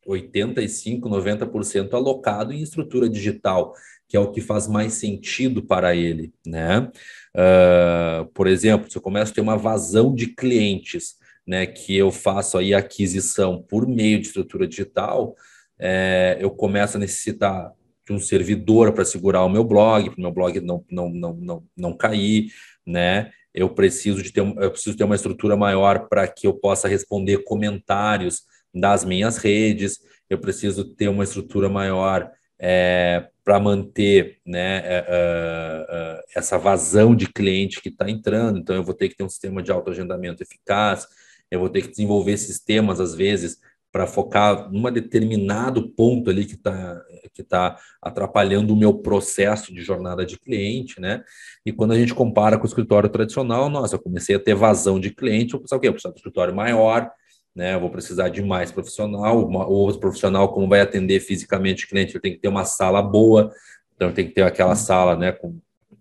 [0.06, 3.74] 85%, 90% alocado em estrutura digital,
[4.08, 6.90] que é o que faz mais sentido para ele, né?
[7.36, 11.14] Uh, por exemplo, se eu começo a ter uma vazão de clientes,
[11.46, 15.34] né, que eu faço aí aquisição por meio de estrutura digital,
[15.78, 17.72] é, eu começo a necessitar
[18.10, 21.34] de um servidor para segurar o meu blog, para o meu blog não, não, não,
[21.34, 22.50] não, não cair,
[22.84, 23.30] né?
[23.54, 27.44] Eu preciso de ter, eu preciso ter uma estrutura maior para que eu possa responder
[27.44, 28.42] comentários
[28.74, 35.86] das minhas redes, eu preciso ter uma estrutura maior é, para manter né, é, é,
[35.88, 38.58] é, essa vazão de cliente que está entrando.
[38.58, 41.06] Então, eu vou ter que ter um sistema de autoagendamento eficaz,
[41.50, 43.58] eu vou ter que desenvolver sistemas, às vezes,
[43.90, 47.02] para focar num determinado ponto ali que está
[47.32, 51.22] que tá atrapalhando o meu processo de jornada de cliente, né?
[51.64, 54.98] E quando a gente compara com o escritório tradicional, nossa, eu comecei a ter vazão
[54.98, 55.88] de cliente, eu pensava o quê?
[55.88, 57.10] Eu preciso de um escritório maior,
[57.54, 57.74] né?
[57.74, 62.20] Eu vou precisar de mais profissional, o profissional, como vai atender fisicamente o cliente, ele
[62.20, 63.52] tem que ter uma sala boa,
[63.96, 65.58] então tem que ter aquela sala, né, com,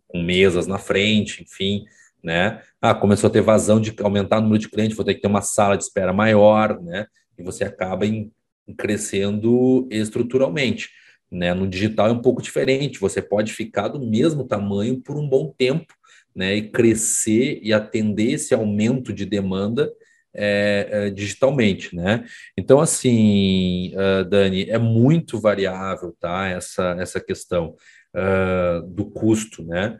[0.07, 1.85] com mesas na frente, enfim,
[2.23, 2.61] né?
[2.81, 5.27] Ah, começou a ter vazão de aumentar o número de clientes, vou ter que ter
[5.27, 7.07] uma sala de espera maior, né?
[7.39, 8.31] e você acaba em
[8.77, 10.89] crescendo estruturalmente.
[11.31, 11.53] Né?
[11.53, 15.53] No digital é um pouco diferente, você pode ficar do mesmo tamanho por um bom
[15.57, 15.93] tempo
[16.35, 16.55] né?
[16.55, 19.91] e crescer e atender esse aumento de demanda
[20.33, 22.23] é, é, digitalmente, né?
[22.55, 26.47] Então, assim, uh, Dani, é muito variável, tá?
[26.47, 27.75] Essa, essa questão
[28.15, 29.99] uh, do custo, né?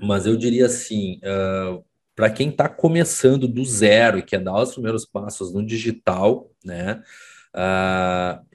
[0.00, 1.84] Mas eu diria assim, uh,
[2.16, 7.02] para quem está começando do zero e quer dar os primeiros passos no digital, né?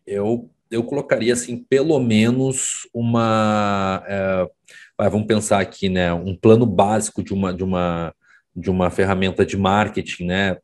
[0.06, 4.48] Eu eu colocaria assim pelo menos uma é,
[5.10, 8.14] vamos pensar aqui né um plano básico de uma de uma
[8.56, 10.58] de uma ferramenta de marketing né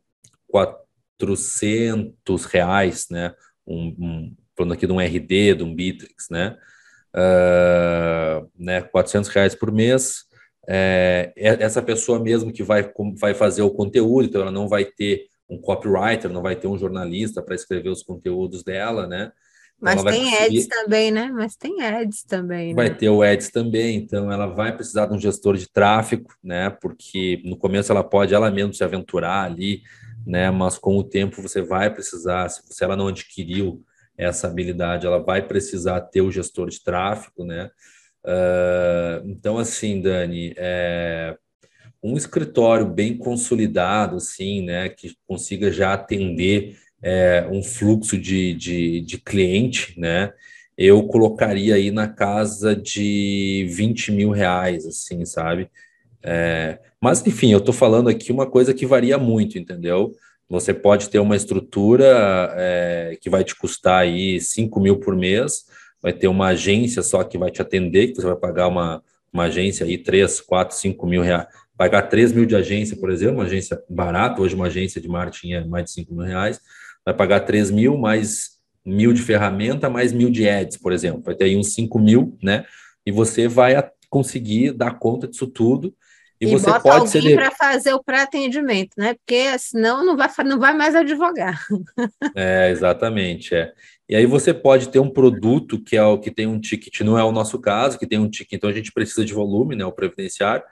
[0.48, 3.34] 400 reais né
[3.66, 6.56] um, um falando aqui de um RD de um Bitrix né
[7.14, 10.26] uh, né 400 reais por mês
[10.68, 15.26] é, essa pessoa mesmo que vai, vai fazer o conteúdo, então ela não vai ter
[15.48, 19.32] um copywriter, não vai ter um jornalista para escrever os conteúdos dela, né?
[19.82, 20.58] Então Mas tem conseguir...
[20.58, 21.30] ads também, né?
[21.34, 22.72] Mas tem ads também.
[22.72, 22.94] Vai né?
[22.94, 26.70] ter o ads também, então ela vai precisar de um gestor de tráfego, né?
[26.70, 29.82] Porque no começo ela pode ela mesma se aventurar ali,
[30.24, 30.52] né?
[30.52, 33.82] Mas com o tempo você vai precisar, se ela não adquiriu
[34.16, 37.68] essa habilidade, ela vai precisar ter o gestor de tráfego, né?
[38.24, 41.36] Uh, então, assim, Dani, é,
[42.00, 49.00] um escritório bem consolidado, assim, né, que consiga já atender é, um fluxo de, de,
[49.00, 50.32] de cliente, né,
[50.76, 55.68] eu colocaria aí na casa de 20 mil reais, assim, sabe?
[56.22, 60.12] É, mas, enfim, eu estou falando aqui uma coisa que varia muito, entendeu?
[60.48, 65.64] Você pode ter uma estrutura é, que vai te custar aí 5 mil por mês,
[66.00, 69.44] vai ter uma agência só que vai te atender, que você vai pagar uma, uma
[69.44, 71.46] agência aí 3, 4, 5 mil reais,
[71.76, 75.52] pagar 3 mil de agência, por exemplo, uma agência barata, hoje uma agência de marketing
[75.52, 76.60] é mais de 5 mil reais,
[77.04, 78.52] vai pagar 3 mil mais
[78.84, 82.36] mil de ferramenta, mais mil de ads, por exemplo, vai ter aí uns 5 mil,
[82.42, 82.64] né?
[83.06, 83.74] E você vai
[84.10, 85.94] conseguir dar conta disso tudo.
[86.40, 87.36] E, e você bota pode alguém ser...
[87.36, 89.14] para fazer o pré-atendimento, né?
[89.14, 91.64] Porque senão não vai, não vai mais advogar.
[92.34, 93.54] É, exatamente.
[93.54, 93.72] É.
[94.08, 97.18] E aí você pode ter um produto que é o que tem um ticket, não
[97.18, 99.84] é o nosso caso, que tem um ticket, então a gente precisa de volume, né,
[99.84, 100.64] o previdenciário,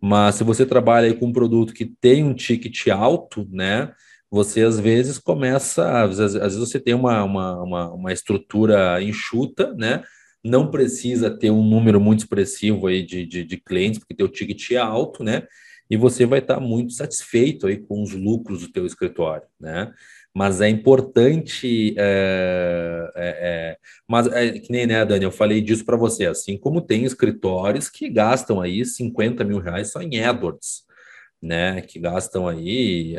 [0.00, 3.92] mas se você trabalha aí com um produto que tem um ticket alto, né,
[4.32, 9.02] você às vezes começa, às vezes, às vezes você tem uma, uma, uma, uma, estrutura
[9.02, 10.02] enxuta, né,
[10.42, 14.70] não precisa ter um número muito expressivo aí de, de, de clientes, porque teu ticket
[14.70, 15.46] é alto, né,
[15.90, 19.92] e você vai estar muito satisfeito aí com os lucros do teu escritório, né,
[20.34, 21.94] mas é importante.
[21.98, 23.76] É, é, é,
[24.08, 27.90] mas é, que nem, né, Dani, eu falei disso para você, assim como tem escritórios
[27.90, 30.84] que gastam aí 50 mil reais só em AdWords,
[31.42, 31.82] né?
[31.82, 33.14] Que gastam aí.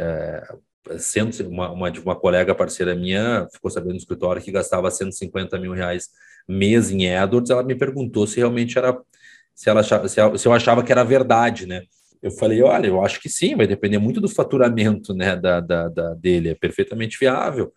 [0.98, 5.72] Cento, uma, uma, uma colega parceira minha ficou sabendo no escritório que gastava 150 mil
[5.72, 6.10] reais
[6.48, 8.98] mês em AdWords, ela me perguntou se realmente era
[9.56, 11.84] se, ela se eu achava que era verdade, né?
[12.22, 15.90] Eu falei, olha, eu acho que sim, vai depender muito do faturamento né, da, da,
[15.90, 17.72] da dele, é perfeitamente viável,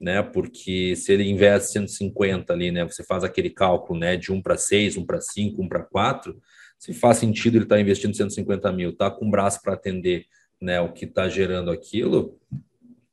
[0.00, 0.22] né?
[0.22, 2.84] Porque se ele investe 150 ali, né?
[2.84, 6.36] Você faz aquele cálculo né, de 1 para 6, 1 para 5, 1 para 4,
[6.78, 10.26] se faz sentido ele estar tá investindo 150 mil, tá com braço para atender
[10.60, 12.38] né, o que está gerando aquilo,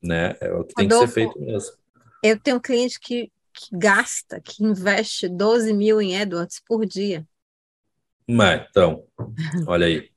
[0.02, 0.36] né?
[0.40, 1.76] É o que tem Adolfo, que ser feito mesmo.
[2.24, 7.28] Eu tenho um cliente que, que gasta, que investe 12 mil em AdWords por dia.
[8.28, 9.04] Mas, então,
[9.68, 10.10] olha aí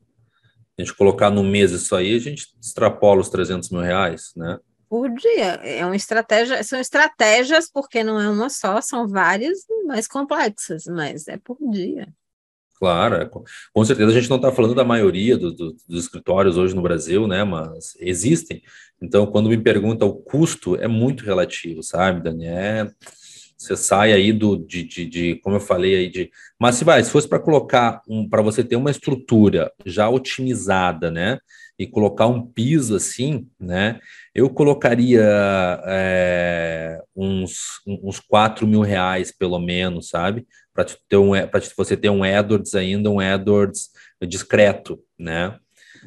[0.78, 4.58] a gente colocar no mês isso aí, a gente extrapola os 300 mil reais, né?
[4.88, 5.54] Por dia.
[5.64, 11.26] É uma estratégia, são estratégias, porque não é uma só, são várias mais complexas, mas
[11.26, 12.08] é por dia.
[12.78, 13.28] Claro, é,
[13.72, 16.82] com certeza a gente não está falando da maioria do, do, dos escritórios hoje no
[16.82, 17.42] Brasil, né?
[17.42, 18.62] Mas existem.
[19.02, 22.52] Então, quando me pergunta o custo, é muito relativo, sabe, Daniel?
[22.52, 22.90] É
[23.58, 27.02] você sai aí do de, de, de, como eu falei aí de, mas se vai,
[27.02, 31.38] se fosse para colocar um, para você ter uma estrutura já otimizada, né,
[31.76, 33.98] e colocar um piso assim, né,
[34.32, 35.22] eu colocaria
[35.86, 40.86] é, uns uns quatro mil reais pelo menos, sabe, para
[41.18, 43.90] um para você ter um AdWords ainda um AdWords
[44.22, 45.58] discreto, né.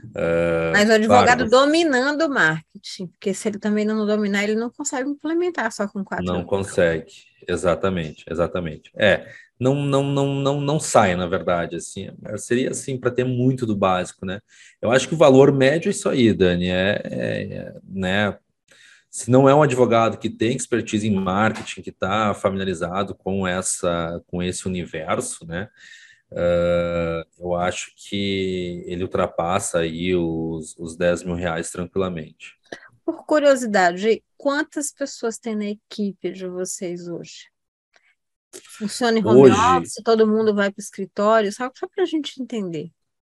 [0.05, 4.55] Uh, Mas o advogado claro, dominando o marketing, porque se ele também não dominar, ele
[4.55, 6.25] não consegue implementar só com quatro.
[6.25, 6.45] Não mil.
[6.45, 7.11] consegue.
[7.47, 8.91] Exatamente, exatamente.
[8.95, 9.27] É,
[9.59, 13.75] não, não, não, não, não sai, na verdade, assim, seria assim para ter muito do
[13.75, 14.41] básico, né?
[14.81, 18.37] Eu acho que o valor médio é isso aí, Dani, é, é né?
[19.09, 24.21] Se não é um advogado que tem expertise em marketing, que está familiarizado com essa,
[24.27, 25.67] com esse universo, né?
[26.32, 32.55] Uh, eu acho que ele ultrapassa aí os, os 10 mil reais tranquilamente.
[33.03, 37.49] Por curiosidade, quantas pessoas tem na equipe de vocês hoje?
[38.77, 42.07] Funciona em home hoje, office, todo mundo vai para o escritório, só, só para a
[42.07, 42.91] gente entender.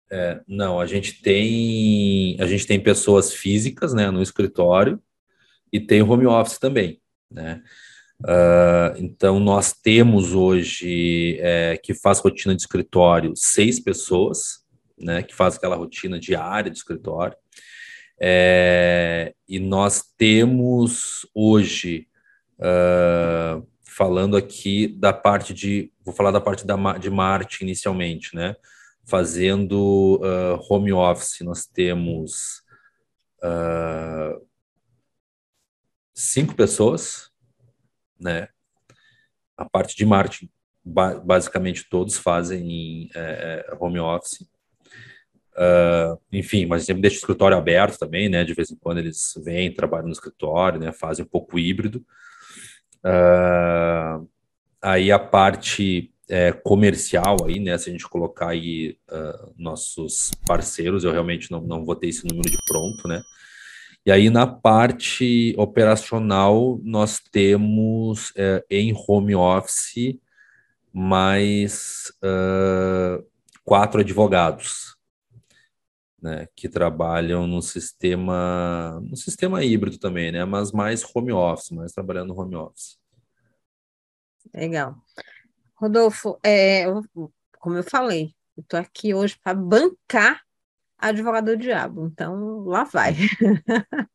[0.10, 5.02] É, não, a gente tem a gente tem pessoas físicas né, no escritório
[5.72, 7.64] e tem home office também, né?
[8.24, 14.64] Uh, então nós temos hoje é, que faz rotina de escritório seis pessoas,
[14.98, 15.24] né?
[15.24, 17.36] Que faz aquela rotina diária de escritório.
[18.20, 22.08] É, e nós temos hoje
[22.60, 28.56] uh, falando aqui da parte de, vou falar da parte da, de marketing inicialmente, né?
[29.04, 32.62] Fazendo uh, home office, nós temos
[36.14, 37.31] cinco pessoas,
[38.22, 38.48] né?
[39.58, 40.50] A parte de marketing,
[40.84, 44.48] ba basicamente todos fazem é, home office.
[45.54, 48.44] Uh, enfim, mas sempre deixa o escritório aberto também, né?
[48.44, 50.92] De vez em quando eles vêm, trabalham no escritório, né?
[50.94, 52.04] Fazem um pouco híbrido.
[53.04, 54.28] Uh,
[54.82, 57.78] aí a parte é, comercial aí, né?
[57.78, 62.26] Se a gente colocar aí uh, nossos parceiros, eu realmente não, não vou ter esse
[62.26, 63.22] número de pronto, né?
[64.06, 70.20] E aí na parte operacional nós temos é, em home office
[70.92, 73.24] mais uh,
[73.64, 74.98] quatro advogados,
[76.22, 81.94] né, que trabalham no sistema, no sistema híbrido também, né, mas mais home office, mais
[81.94, 83.00] trabalhando home office.
[84.54, 84.96] Legal.
[85.76, 86.86] Rodolfo, é,
[87.60, 90.42] como eu falei, eu estou aqui hoje para bancar
[91.02, 93.14] advogado do diabo, então lá vai.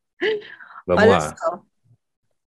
[0.87, 1.37] Vamos Olha lá.
[1.37, 1.63] Só.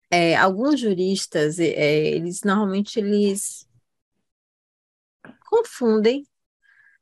[0.09, 3.67] É, alguns juristas, é, eles normalmente eles
[5.49, 6.25] confundem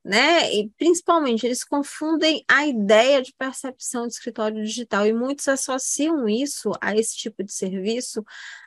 [0.04, 0.52] né?
[0.54, 6.72] E principalmente eles confundem a ideia de percepção de escritório digital e muitos associam isso
[6.80, 8.24] a esse tipo de serviço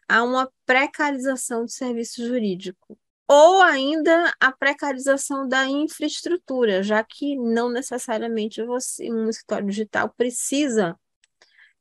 [0.08, 2.98] a uma precarização do serviço jurídico
[3.28, 11.00] ou ainda a precarização da infraestrutura, já que não necessariamente você um escritório digital precisa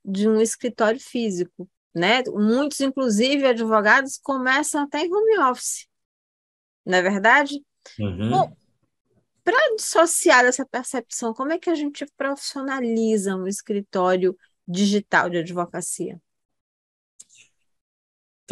[0.04, 2.22] de um escritório físico, né?
[2.26, 5.86] Muitos, inclusive, advogados começam até em home office,
[6.84, 7.62] não é verdade?
[7.98, 8.30] Uhum.
[8.30, 8.56] Bom,
[9.44, 14.36] para dissociar dessa percepção, como é que a gente profissionaliza um escritório
[14.66, 16.20] digital de advocacia?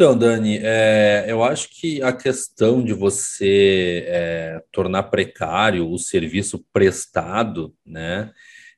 [0.01, 6.65] Então, Dani, é, eu acho que a questão de você é, tornar precário o serviço
[6.73, 8.31] prestado, né?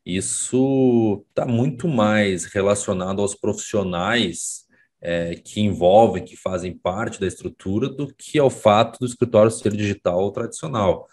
[0.05, 4.65] Isso está muito mais relacionado aos profissionais
[5.01, 9.71] é, que envolvem, que fazem parte da estrutura, do que ao fato do escritório ser
[9.71, 11.07] digital ou tradicional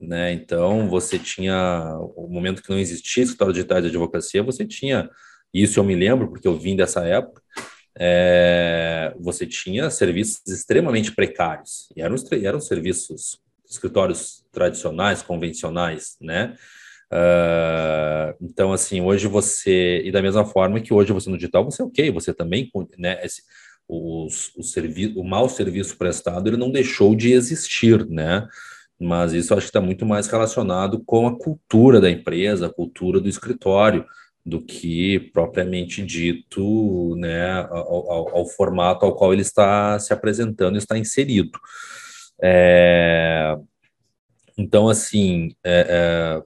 [0.00, 0.32] né?
[0.32, 5.08] Então, você tinha o momento que não existia escritório digital de advocacia, você tinha
[5.54, 7.40] isso eu me lembro porque eu vim dessa época.
[7.98, 16.56] É, você tinha serviços extremamente precários e eram, eram serviços escritórios tradicionais, convencionais, né?
[17.12, 21.82] Uh, então, assim, hoje você, e da mesma forma que hoje você no digital, você
[21.82, 23.42] é ok, você também, né, esse,
[23.86, 24.26] o,
[24.56, 28.48] o, servi o mau serviço prestado, ele não deixou de existir, né?
[29.02, 33.20] mas isso acho que está muito mais relacionado com a cultura da empresa, a cultura
[33.20, 34.06] do escritório,
[34.44, 40.76] do que propriamente dito né, ao, ao, ao formato ao qual ele está se apresentando,
[40.76, 41.58] está inserido.
[42.42, 43.56] É,
[44.58, 46.42] então, assim, é, é,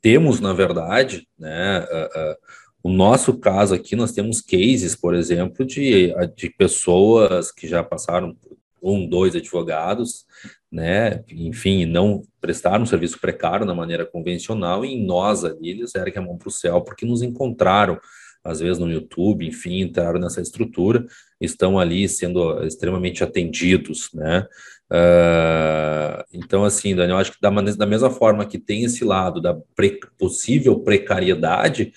[0.00, 2.36] temos, na verdade, né, é, é,
[2.82, 8.36] o nosso caso aqui, nós temos cases, por exemplo, de, de pessoas que já passaram
[8.82, 10.26] um, dois advogados,
[10.72, 16.22] né, enfim, não prestaram um serviço precário na maneira convencional, e nós ali, eles erguem
[16.22, 18.00] a mão para o céu, porque nos encontraram,
[18.42, 21.04] às vezes no YouTube, enfim, entraram nessa estrutura,
[21.38, 24.46] estão ali sendo extremamente atendidos, né,
[24.90, 29.54] uh, então, assim, Daniel, acho que da, da mesma forma que tem esse lado da
[29.76, 31.92] pre possível precariedade,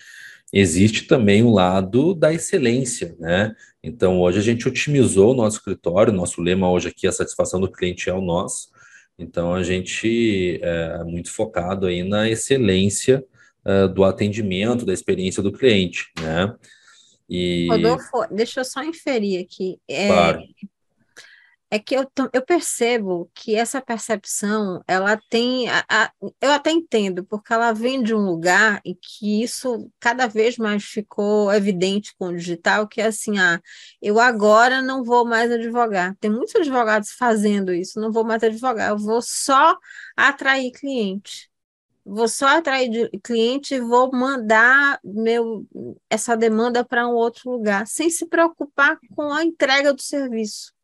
[0.54, 3.56] existe também o lado da excelência, né?
[3.84, 7.60] Então, hoje a gente otimizou o nosso escritório, nosso lema hoje aqui, é a satisfação
[7.60, 8.70] do cliente é o nosso.
[9.18, 13.24] Então, a gente é muito focado aí na excelência
[13.66, 16.54] uh, do atendimento, da experiência do cliente, né?
[17.30, 17.68] E...
[17.70, 19.80] Rodolfo, deixa eu só inferir aqui.
[19.88, 20.42] É, claro
[21.76, 26.12] é que eu, eu percebo que essa percepção, ela tem, a, a,
[26.42, 30.86] eu até entendo, porque ela vem de um lugar em que isso cada vez mais
[30.86, 33.62] ficou evidente com o digital, que é assim, ah,
[34.02, 36.16] eu agora não vou mais advogar.
[36.20, 39.78] Tem muitos advogados fazendo isso, não vou mais advogar, eu vou só
[40.16, 41.50] atrair cliente.
[42.06, 45.66] Vou só atrair cliente e vou mandar meu,
[46.10, 50.75] essa demanda para um outro lugar, sem se preocupar com a entrega do serviço.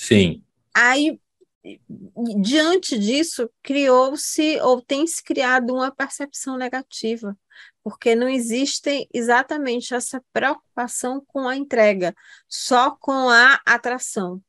[0.00, 0.42] Sim.
[0.74, 1.20] Aí,
[2.40, 7.36] diante disso, criou-se ou tem se criado uma percepção negativa,
[7.84, 12.14] porque não existe exatamente essa preocupação com a entrega,
[12.48, 14.42] só com a atração.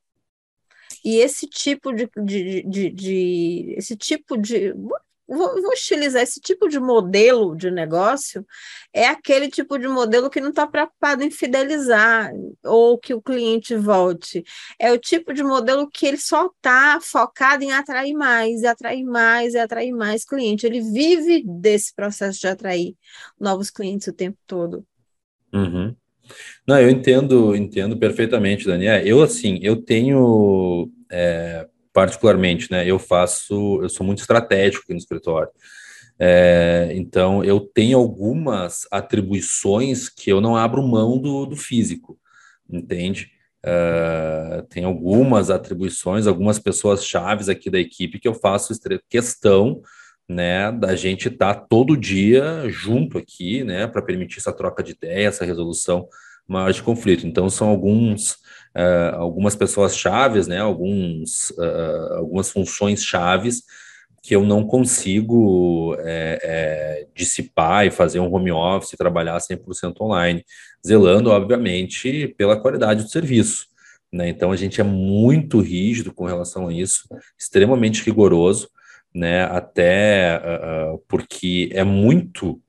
[1.04, 4.74] E esse tipo de, de, de, de esse tipo de
[5.36, 8.46] vou, vou esse tipo de modelo de negócio,
[8.94, 12.32] é aquele tipo de modelo que não está preocupado em fidelizar
[12.64, 14.44] ou que o cliente volte.
[14.78, 19.04] É o tipo de modelo que ele só está focado em atrair mais, e atrair
[19.04, 20.66] mais, e atrair mais cliente.
[20.66, 22.96] Ele vive desse processo de atrair
[23.40, 24.86] novos clientes o tempo todo.
[25.54, 25.96] Uhum.
[26.68, 29.06] Não, eu entendo, entendo perfeitamente, Daniel.
[29.06, 35.00] Eu, assim, eu tenho, é, particularmente, né, eu faço, eu sou muito estratégico aqui no
[35.00, 35.50] escritório.
[36.20, 42.20] É, então, eu tenho algumas atribuições que eu não abro mão do, do físico,
[42.70, 43.32] entende?
[43.64, 48.74] Uh, tem algumas atribuições, algumas pessoas chaves aqui da equipe que eu faço
[49.08, 49.82] questão
[50.32, 54.94] né, da gente estar tá todo dia junto aqui, né, para permitir essa troca de
[54.94, 56.08] ideia, essa resolução
[56.48, 57.28] maior de conflito.
[57.28, 58.38] Então, são alguns,
[58.76, 63.64] uh, algumas pessoas chaves, né, alguns, uh, algumas funções chaves
[64.24, 70.46] que eu não consigo é, é, dissipar e fazer um home office, trabalhar 100% online,
[70.86, 73.66] zelando, obviamente, pela qualidade do serviço.
[74.14, 74.30] Né?
[74.30, 77.08] Então, a gente é muito rígido com relação a isso,
[77.38, 78.70] extremamente rigoroso,
[79.14, 79.44] né?
[79.44, 82.62] Até uh, porque é muito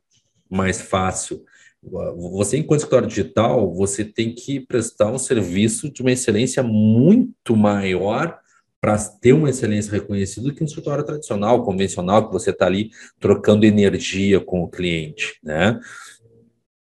[0.51, 1.45] mais fácil.
[1.83, 8.39] Você, enquanto escritório digital, você tem que prestar um serviço de uma excelência muito maior
[8.81, 12.91] para ter uma excelência reconhecida do que um escritório tradicional, convencional, que você está ali
[13.19, 15.81] trocando energia com o cliente, né?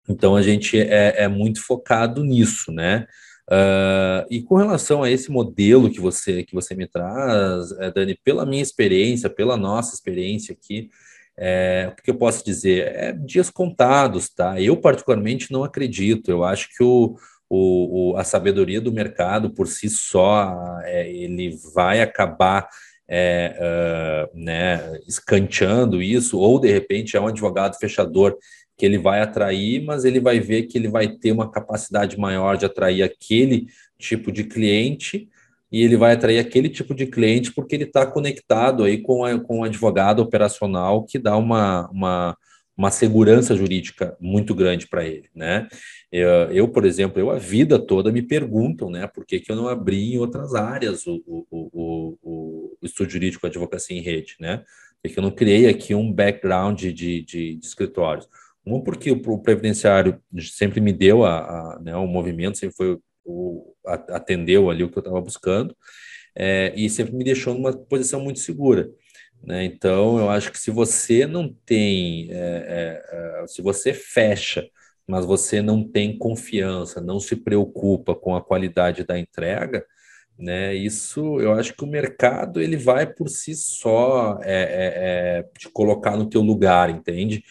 [0.09, 3.07] Então a gente é, é muito focado nisso, né?
[3.49, 8.19] Uh, e com relação a esse modelo que você que você me traz, é, Dani,
[8.25, 10.91] pela minha experiência, pela nossa experiência aqui,
[11.39, 12.87] é, o que eu posso dizer?
[12.95, 14.61] É dias contados, tá?
[14.61, 16.31] Eu, particularmente, não acredito.
[16.31, 17.17] Eu acho que o,
[17.49, 22.69] o, o a sabedoria do mercado por si só, é, ele vai acabar
[23.09, 28.37] é, uh, né, escanteando isso, ou de repente é um advogado fechador
[28.77, 32.57] que ele vai atrair, mas ele vai ver que ele vai ter uma capacidade maior
[32.57, 33.69] de atrair aquele
[33.99, 35.29] tipo de cliente
[35.71, 39.39] e ele vai atrair aquele tipo de cliente porque ele está conectado aí com, a,
[39.39, 42.37] com o advogado operacional que dá uma, uma,
[42.77, 45.67] uma segurança jurídica muito grande para ele, né?
[46.13, 49.57] Eu, eu, por exemplo, eu a vida toda me perguntam, né, por que, que eu
[49.57, 54.37] não abri em outras áreas o, o, o, o, o estudo jurídico Advocacia em Rede,
[54.39, 54.63] né?
[55.03, 58.29] Porque eu não criei aqui um background de, de, de escritórios.
[58.65, 63.75] Um, porque o previdenciário sempre me deu a, a né, o movimento, sempre foi o,
[63.87, 65.77] atendeu ali o que eu estava buscando,
[66.35, 68.91] é, e sempre me deixou numa posição muito segura.
[69.43, 69.65] Né?
[69.65, 74.69] Então, eu acho que se você não tem, é, é, é, se você fecha,
[75.07, 79.87] mas você não tem confiança, não se preocupa com a qualidade da entrega,
[80.39, 80.75] né?
[80.75, 85.69] Isso, eu acho que o mercado ele vai por si só é, é, é te
[85.71, 87.43] colocar no teu lugar, entende?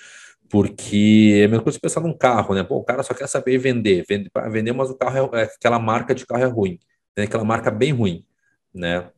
[0.55, 2.63] Porque é a mesma coisa pensar num carro, né?
[2.63, 5.77] Pô, o cara só quer saber vender, vende, vender, mas o carro é, é, aquela
[5.77, 6.79] marca de carro é ruim,
[7.17, 7.25] né?
[7.25, 8.25] aquela marca bem ruim,
[8.73, 9.11] né?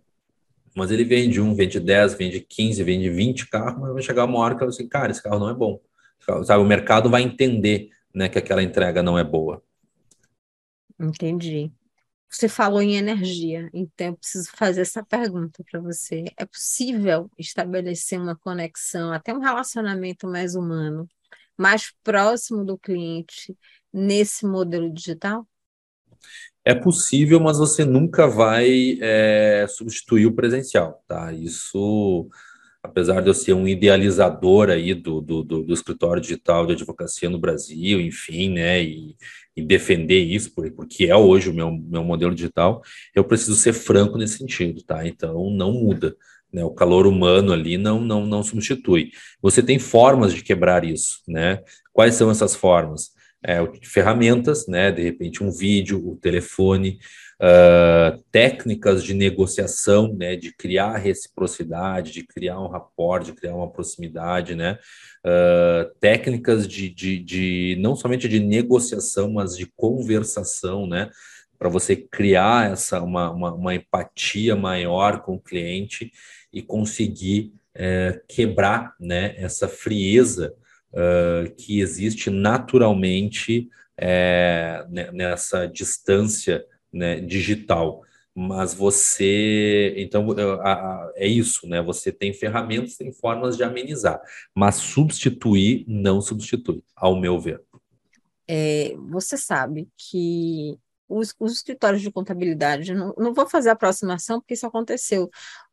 [0.75, 4.39] Mas ele vende um, vende 10, vende 15, vende 20 carros, mas vai chegar uma
[4.39, 5.79] hora que ele assim, cara, esse carro não é bom.
[6.43, 9.61] Sabe, o mercado vai entender, né, que aquela entrega não é boa.
[10.99, 11.71] Entendi.
[12.27, 16.25] Você falou em energia, então eu preciso fazer essa pergunta para você.
[16.35, 21.07] É possível estabelecer uma conexão, até um relacionamento mais humano,
[21.57, 23.57] mais próximo do cliente
[23.91, 25.47] nesse modelo digital?
[26.63, 31.31] É possível, mas você nunca vai é, substituir o presencial, tá?
[31.31, 32.27] Isso,
[32.83, 37.29] apesar de eu ser um idealizador aí do, do, do, do escritório digital de advocacia
[37.29, 38.83] no Brasil, enfim, né?
[38.83, 39.15] E,
[39.55, 42.81] e defender isso, porque é hoje o meu, meu modelo digital,
[43.15, 45.07] eu preciso ser franco nesse sentido, tá?
[45.07, 46.15] Então não muda.
[46.57, 49.11] Né, o calor humano ali não, não, não substitui.
[49.39, 51.61] Você tem formas de quebrar isso, né?
[51.93, 53.11] Quais são essas formas?
[53.45, 54.91] É, ferramentas, né?
[54.91, 56.97] De repente, um vídeo, o telefone,
[57.39, 60.35] uh, técnicas de negociação, né?
[60.35, 64.79] De criar reciprocidade, de criar um rapport, de criar uma proximidade, né?
[65.23, 71.11] Uh, técnicas de, de, de não somente de negociação, mas de conversação, né?
[71.59, 76.11] Para você criar essa uma, uma, uma empatia maior com o cliente
[76.51, 80.55] e conseguir é, quebrar né, essa frieza
[80.91, 88.01] uh, que existe naturalmente é, nessa distância né, digital.
[88.33, 90.27] Mas você, então,
[91.15, 91.81] é isso, né?
[91.81, 94.21] Você tem ferramentas, tem formas de amenizar,
[94.53, 97.63] mas substituir não substitui, ao meu ver.
[98.47, 100.77] É, você sabe que
[101.09, 105.29] os, os escritórios de contabilidade, não, não vou fazer aproximação porque isso aconteceu,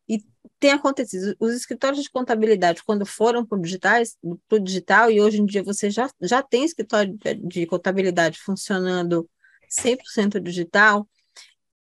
[0.07, 0.23] e
[0.59, 5.63] tem acontecido, os escritórios de contabilidade, quando foram para o digital, e hoje em dia
[5.63, 9.29] você já, já tem escritório de, de contabilidade funcionando
[9.69, 11.07] 100% digital,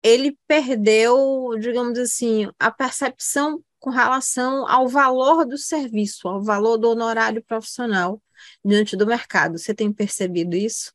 [0.01, 6.89] ele perdeu, digamos assim, a percepção com relação ao valor do serviço, ao valor do
[6.89, 8.21] honorário profissional
[8.63, 9.57] diante do mercado.
[9.57, 10.91] Você tem percebido isso?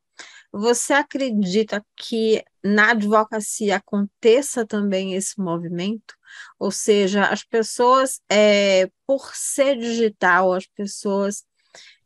[0.52, 6.17] Você acredita que na advocacia aconteça também esse movimento?
[6.58, 11.44] Ou seja, as pessoas, é, por ser digital, as pessoas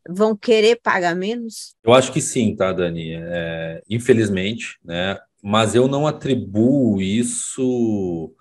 [0.09, 1.74] vão querer pagar menos?
[1.85, 3.14] Eu acho que sim, tá, Dani?
[3.14, 5.18] É, infelizmente, né?
[5.43, 8.33] Mas eu não atribuo isso.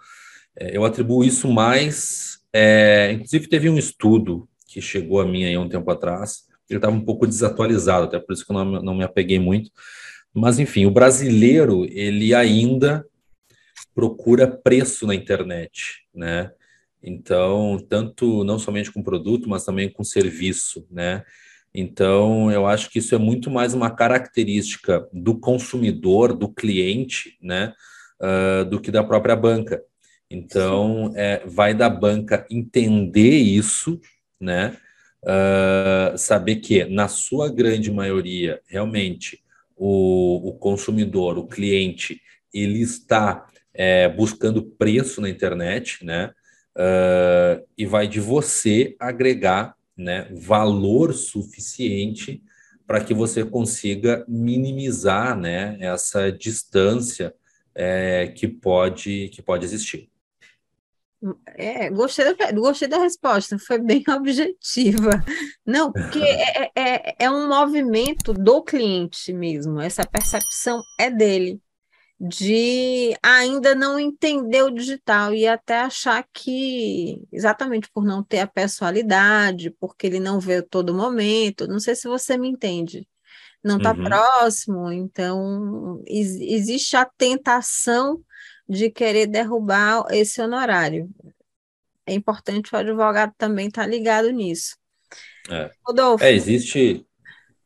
[0.58, 2.40] É, eu atribuo isso mais.
[2.54, 6.44] É, inclusive, teve um estudo que chegou a mim aí um tempo atrás.
[6.70, 9.70] Ele estava um pouco desatualizado, até por isso que eu não, não me apeguei muito.
[10.34, 13.06] Mas, enfim, o brasileiro, ele ainda
[13.94, 16.52] procura preço na internet, né?
[17.04, 21.24] Então, tanto não somente com produto, mas também com serviço, né?
[21.74, 27.74] Então, eu acho que isso é muito mais uma característica do consumidor, do cliente, né,
[28.20, 29.82] uh, do que da própria banca.
[30.30, 34.02] Então, é, vai da banca entender isso,
[34.40, 34.78] né,
[35.24, 39.42] uh, saber que, na sua grande maioria, realmente,
[39.76, 42.22] o, o consumidor, o cliente,
[42.54, 46.32] ele está é, buscando preço na internet, né,
[46.78, 52.44] uh, e vai de você agregar né, valor suficiente
[52.86, 57.34] para que você consiga minimizar né, essa distância
[57.74, 60.10] é, que, pode, que pode existir.
[61.56, 65.24] É, gostei da, gostei da resposta, foi bem objetiva.
[65.66, 71.62] Não, porque é, é, é, é um movimento do cliente mesmo, essa percepção é dele
[72.24, 78.48] de ainda não entender o digital e até achar que, exatamente por não ter a
[78.48, 83.08] pessoalidade, porque ele não vê todo momento, não sei se você me entende,
[83.64, 84.04] não está uhum.
[84.04, 88.24] próximo, então ex existe a tentação
[88.70, 91.10] de querer derrubar esse honorário.
[92.06, 94.78] É importante o advogado também estar tá ligado nisso.
[95.50, 95.72] É.
[95.84, 96.24] Rodolfo.
[96.24, 97.04] É, existe.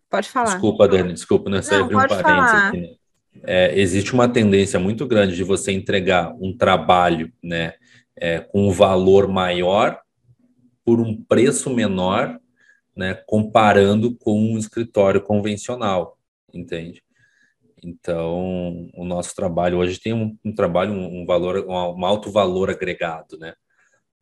[0.09, 0.53] Pode falar.
[0.53, 2.67] Desculpa, Dani, desculpa, não é abrir um falar.
[2.69, 2.79] aqui.
[2.79, 2.95] Né?
[3.43, 7.73] É, existe uma tendência muito grande de você entregar um trabalho né,
[8.15, 9.99] é, com um valor maior
[10.83, 12.39] por um preço menor,
[12.95, 16.17] né, comparando com um escritório convencional,
[16.53, 17.03] entende?
[17.83, 22.31] Então, o nosso trabalho hoje tem um, um trabalho, um, um, valor, um, um, alto
[22.31, 23.53] valor agregado, né?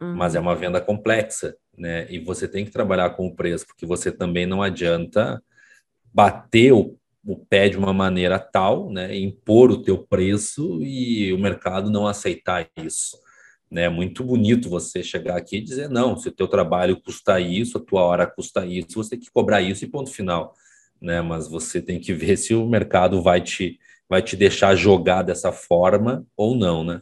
[0.01, 0.16] Uhum.
[0.16, 2.05] Mas é uma venda complexa, né?
[2.11, 5.41] E você tem que trabalhar com o preço, porque você também não adianta
[6.14, 11.38] bater o o pé de uma maneira tal, né, impor o teu preço e o
[11.38, 13.17] mercado não aceitar isso.
[13.71, 13.84] Né?
[13.84, 17.78] É muito bonito você chegar aqui e dizer, não, se o teu trabalho custa isso,
[17.78, 20.53] a tua hora custa isso, você tem que cobrar isso e ponto final.
[21.01, 21.21] Né?
[21.21, 25.51] Mas você tem que ver se o mercado vai te, vai te deixar jogar dessa
[25.51, 27.01] forma ou não, né?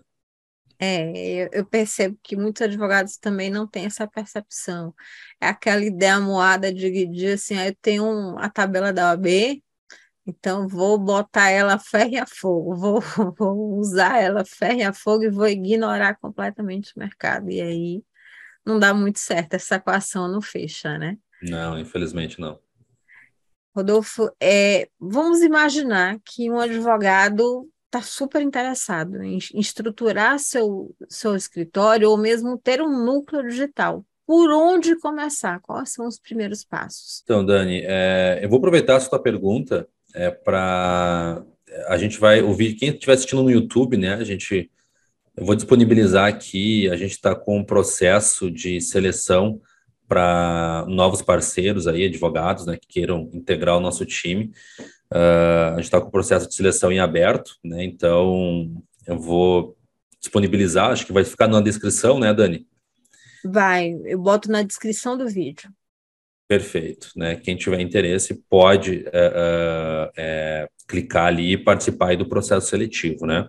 [0.84, 4.96] É, eu percebo que muitos advogados também não têm essa percepção.
[5.40, 9.62] É aquela ideia moada de, de assim, ah, eu tenho a tabela da OAB,
[10.38, 13.02] então, vou botar ela ferro a fogo, vou,
[13.38, 17.50] vou usar ela ferro e a fogo e vou ignorar completamente o mercado.
[17.50, 18.04] E aí
[18.66, 21.18] não dá muito certo, essa equação não fecha, né?
[21.42, 22.60] Não, infelizmente não.
[23.76, 31.36] Rodolfo, é, vamos imaginar que um advogado está super interessado em, em estruturar seu, seu
[31.36, 34.06] escritório ou mesmo ter um núcleo digital.
[34.26, 35.60] Por onde começar?
[35.60, 37.22] Quais são os primeiros passos?
[37.24, 41.44] Então, Dani, é, eu vou aproveitar a sua pergunta é para
[41.88, 44.16] a gente vai ouvir quem estiver assistindo no YouTube, né?
[44.16, 44.70] A gente
[45.36, 46.90] eu vou disponibilizar aqui.
[46.90, 49.62] A gente está com um processo de seleção
[50.08, 54.52] para novos parceiros aí, advogados, né, que queiram integrar o nosso time.
[55.10, 57.84] Uh, a gente está com o processo de seleção em aberto, né?
[57.84, 58.70] Então
[59.08, 59.78] eu vou
[60.20, 60.92] disponibilizar.
[60.92, 62.68] Acho que vai ficar na descrição, né, Dani?
[63.44, 65.70] Vai, eu boto na descrição do vídeo.
[66.52, 67.38] Perfeito, né?
[67.38, 73.48] Quem tiver interesse pode é, é, clicar ali e participar do processo seletivo, né?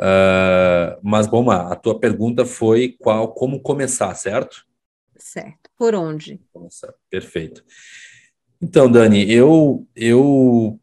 [0.00, 4.66] Uh, mas, bom, a tua pergunta foi qual, como começar, certo?
[5.16, 5.70] Certo.
[5.78, 6.40] Por onde?
[6.52, 6.92] Começar.
[7.08, 7.64] Perfeito.
[8.60, 10.80] Então, Dani, eu eu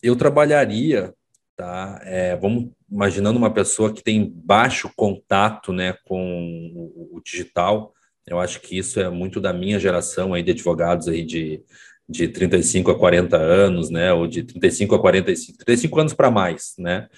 [0.00, 1.12] eu trabalharia,
[1.56, 2.00] tá?
[2.04, 7.92] É, vamos imaginando uma pessoa que tem baixo contato, né, com o, o digital
[8.26, 11.62] eu acho que isso é muito da minha geração aí de advogados aí de,
[12.08, 14.12] de 35 a 40 anos, né?
[14.12, 17.08] Ou de 35 a 45, 35 anos para mais, né?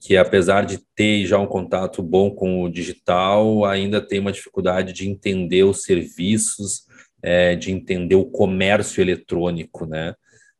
[0.00, 4.94] que apesar de ter já um contato bom com o digital, ainda tem uma dificuldade
[4.94, 6.86] de entender os serviços,
[7.22, 10.14] é, de entender o comércio eletrônico, né,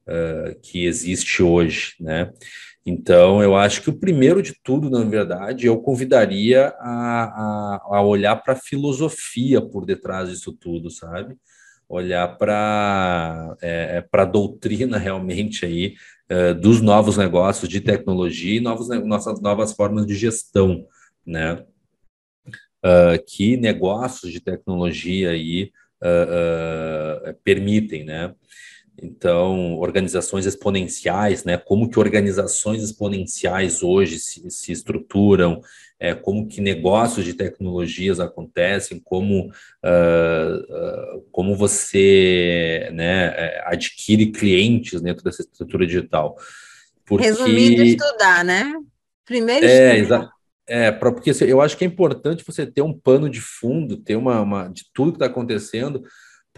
[0.07, 2.31] uh, que existe hoje, né.
[2.91, 8.03] Então, eu acho que o primeiro de tudo, na verdade, eu convidaria a, a, a
[8.03, 11.37] olhar para a filosofia por detrás disso tudo, sabe?
[11.89, 15.95] Olhar para é, é a doutrina realmente aí
[16.29, 20.85] é, dos novos negócios de tecnologia e novos, nossas novas formas de gestão,
[21.25, 21.65] né?
[22.85, 25.71] Uh, que negócios de tecnologia aí
[26.03, 28.35] uh, uh, permitem, né?
[29.03, 31.57] Então, organizações exponenciais, né?
[31.57, 35.63] Como que organizações exponenciais hoje se, se estruturam,
[35.99, 44.33] é, como que negócios de tecnologias acontecem, como, uh, uh, como você né, é, adquire
[44.33, 46.37] clientes dentro dessa estrutura digital.
[47.05, 47.27] Porque...
[47.27, 48.73] Resumindo, estudar, né?
[49.25, 50.31] Primeiro é, estudar.
[50.67, 54.15] É, porque assim, eu acho que é importante você ter um pano de fundo, ter
[54.15, 56.03] uma, uma de tudo que está acontecendo,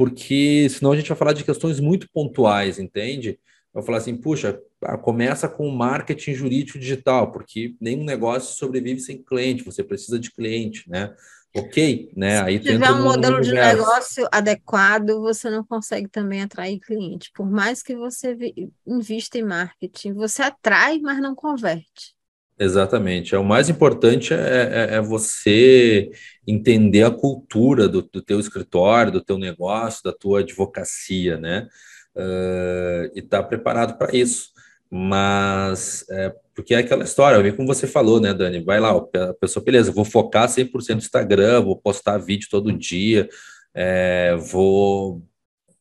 [0.03, 3.39] porque senão a gente vai falar de questões muito pontuais, entende?
[3.73, 9.23] Vai falar assim, puxa, ah, começa com marketing jurídico digital, porque nenhum negócio sobrevive sem
[9.23, 11.15] cliente, você precisa de cliente, né?
[11.55, 12.39] Ok, né?
[12.39, 17.31] Se Aí tiver um modelo de negócio adequado, você não consegue também atrair cliente.
[17.33, 18.37] Por mais que você
[18.85, 22.13] invista em marketing, você atrai, mas não converte.
[22.59, 23.35] Exatamente.
[23.35, 26.11] É, o mais importante é, é, é, você
[26.47, 31.69] entender a cultura do, do teu escritório, do teu negócio, da tua advocacia, né?
[32.15, 34.53] Uh, e estar tá preparado para isso.
[34.95, 38.63] Mas, é, porque é aquela história, como você falou, né, Dani?
[38.63, 43.27] Vai lá, a pessoa, beleza, vou focar 100% no Instagram, vou postar vídeo todo dia,
[43.75, 45.23] é, vou,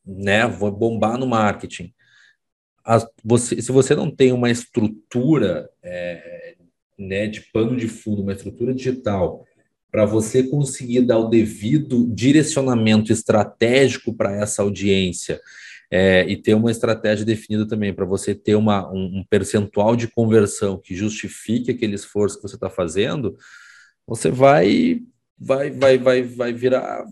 [0.06, 1.94] né, vou bombar no marketing.
[2.86, 6.41] As, você, se você não tem uma estrutura é,
[6.98, 9.46] né, de pano de fundo, uma estrutura digital,
[9.92, 15.40] para você conseguir dar o devido direcionamento estratégico para essa audiência
[15.92, 20.08] é, e ter uma estratégia definida também para você ter uma, um, um, percentual de
[20.08, 23.36] conversão que justifique aquele esforço que você está fazendo,
[24.08, 25.02] você vai,
[25.38, 27.04] vai, vai, vai, vai virar,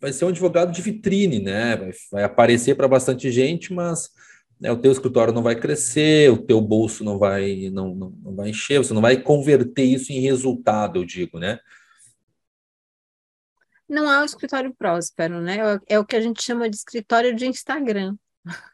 [0.00, 1.76] vai ser um advogado de vitrine, né?
[1.76, 4.08] Vai, vai aparecer para bastante gente, mas
[4.62, 8.36] né, o teu escritório não vai crescer, o teu bolso não vai, não, não, não
[8.36, 11.58] vai encher, você não vai converter isso em resultado, eu digo, né?
[13.88, 15.58] Não é o escritório próspero, né?
[15.88, 18.14] É o que a gente chama de escritório de Instagram.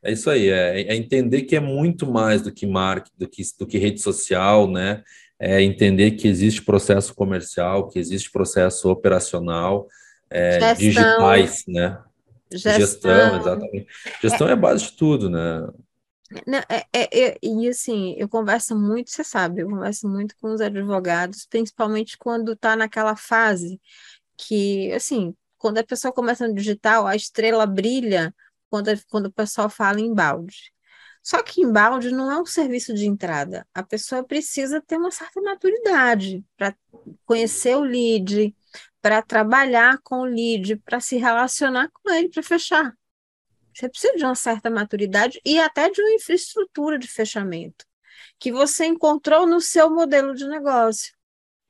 [0.00, 3.42] É isso aí, é, é entender que é muito mais do que marketing, do que,
[3.58, 5.02] do que rede social, né?
[5.40, 9.88] É entender que existe processo comercial, que existe processo operacional,
[10.30, 11.98] é, digitais, né?
[12.50, 13.86] Gestão, Gestão exatamente.
[14.22, 15.66] Gestão é, é, a base de tudo, né?
[16.46, 20.52] Não, é, é, é, e assim, eu converso muito, você sabe, eu converso muito com
[20.52, 23.80] os advogados, principalmente quando está naquela fase
[24.36, 28.34] que, assim, quando a pessoa começa no digital, a estrela brilha
[28.70, 30.72] quando, quando o pessoal fala em balde.
[31.22, 33.66] Só que em balde não é um serviço de entrada.
[33.74, 36.74] A pessoa precisa ter uma certa maturidade para
[37.26, 38.54] conhecer o lead,
[39.08, 42.94] para trabalhar com o lead, para se relacionar com ele, para fechar.
[43.72, 47.86] Você precisa de uma certa maturidade e até de uma infraestrutura de fechamento
[48.38, 51.14] que você encontrou no seu modelo de negócio.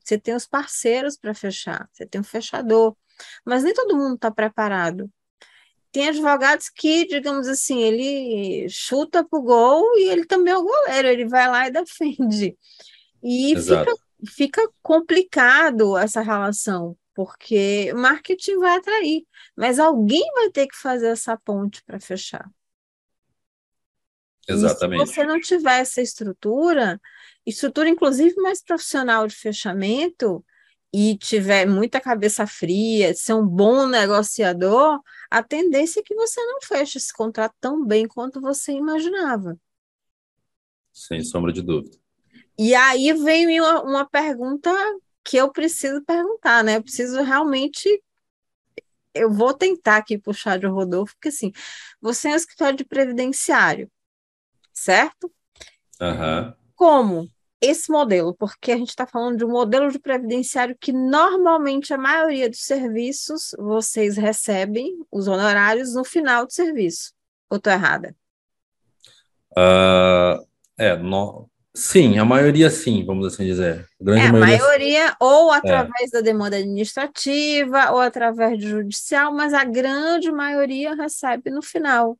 [0.03, 2.93] Você tem os parceiros para fechar, você tem um fechador,
[3.45, 5.09] mas nem todo mundo está preparado.
[5.93, 10.63] Tem advogados que, digamos assim, ele chuta para o gol e ele também é o
[10.63, 12.57] goleiro, ele vai lá e defende.
[13.23, 13.95] E fica,
[14.27, 21.35] fica complicado essa relação, porque marketing vai atrair, mas alguém vai ter que fazer essa
[21.35, 22.49] ponte para fechar.
[24.47, 25.03] Exatamente.
[25.03, 26.97] E se você não tiver essa estrutura,
[27.45, 30.45] estrutura inclusive mais profissional de fechamento,
[30.93, 36.61] e tiver muita cabeça fria, ser um bom negociador, a tendência é que você não
[36.61, 39.59] feche esse contrato tão bem quanto você imaginava.
[40.93, 41.97] Sem sombra de dúvida.
[42.57, 44.71] E aí vem uma, uma pergunta
[45.23, 46.77] que eu preciso perguntar, né?
[46.77, 48.03] Eu preciso realmente.
[49.13, 51.51] Eu vou tentar aqui puxar de Rodolfo, porque assim,
[52.01, 53.91] você é um escritório de previdenciário,
[54.71, 55.31] certo?
[55.99, 56.53] Uhum.
[56.75, 57.29] Como
[57.61, 58.33] esse modelo?
[58.33, 62.61] Porque a gente está falando de um modelo de previdenciário que normalmente a maioria dos
[62.61, 67.13] serviços vocês recebem os honorários no final do serviço.
[67.49, 68.15] Ou estou errada?
[69.51, 70.45] Uh,
[70.77, 71.49] é, no,
[71.79, 73.87] Sim, a maioria sim, vamos assim dizer.
[74.01, 75.57] A, grande é, maioria, a maioria ou é.
[75.57, 76.17] através é.
[76.17, 82.19] da demanda administrativa ou através do judicial, mas a grande maioria recebe no final.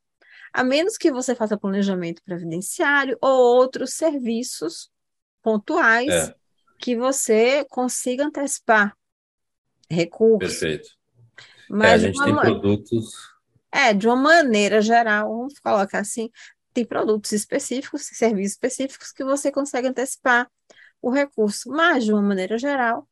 [0.53, 4.90] A menos que você faça planejamento previdenciário ou outros serviços
[5.44, 6.36] pontuais é.
[6.80, 8.95] que você consiga antecipar
[9.90, 10.57] recursos.
[10.57, 10.90] Perfeito.
[11.69, 13.11] Mas é, a gente tem produtos.
[13.69, 16.30] É, de uma maneira geral, vamos colocar assim,
[16.73, 20.49] tem produtos específicos, serviços específicos que você consegue antecipar
[21.01, 23.07] o recurso, mas de uma maneira geral,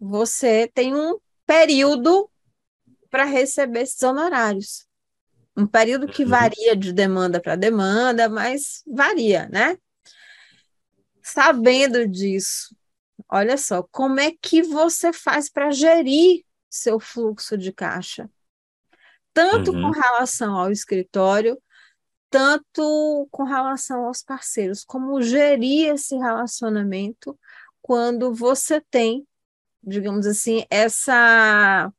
[0.00, 2.28] você tem um período
[3.10, 4.86] para receber esses honorários.
[5.56, 6.30] Um período que uhum.
[6.30, 9.76] varia de demanda para demanda, mas varia, né?
[11.22, 12.74] Sabendo disso,
[13.28, 18.30] olha só, como é que você faz para gerir seu fluxo de caixa?
[19.34, 19.82] Tanto uhum.
[19.82, 21.62] com relação ao escritório,
[22.32, 27.38] tanto com relação aos parceiros, como gerir esse relacionamento
[27.82, 29.26] quando você tem,
[29.84, 31.92] digamos assim, essa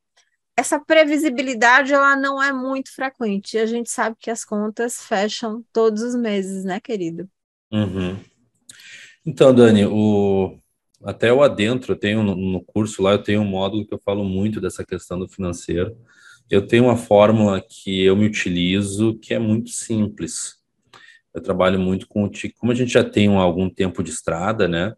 [0.55, 3.57] essa previsibilidade ela não é muito frequente.
[3.57, 7.27] A gente sabe que as contas fecham todos os meses, né, querido?
[7.71, 8.19] Uhum.
[9.25, 10.59] Então, Dani, o
[11.03, 14.23] até o adentro, eu tenho no curso lá, eu tenho um módulo que eu falo
[14.23, 15.95] muito dessa questão do financeiro.
[16.53, 20.57] Eu tenho uma fórmula que eu me utilizo que é muito simples.
[21.33, 24.11] Eu trabalho muito com o TIC, como a gente já tem um, algum tempo de
[24.11, 24.93] estrada, né?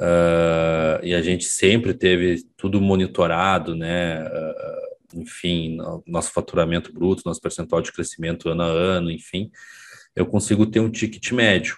[0.00, 4.24] Uh, e a gente sempre teve tudo monitorado, né?
[4.24, 5.76] Uh, enfim,
[6.06, 9.50] nosso faturamento bruto, nosso percentual de crescimento ano a ano, enfim,
[10.16, 11.76] eu consigo ter um ticket médio,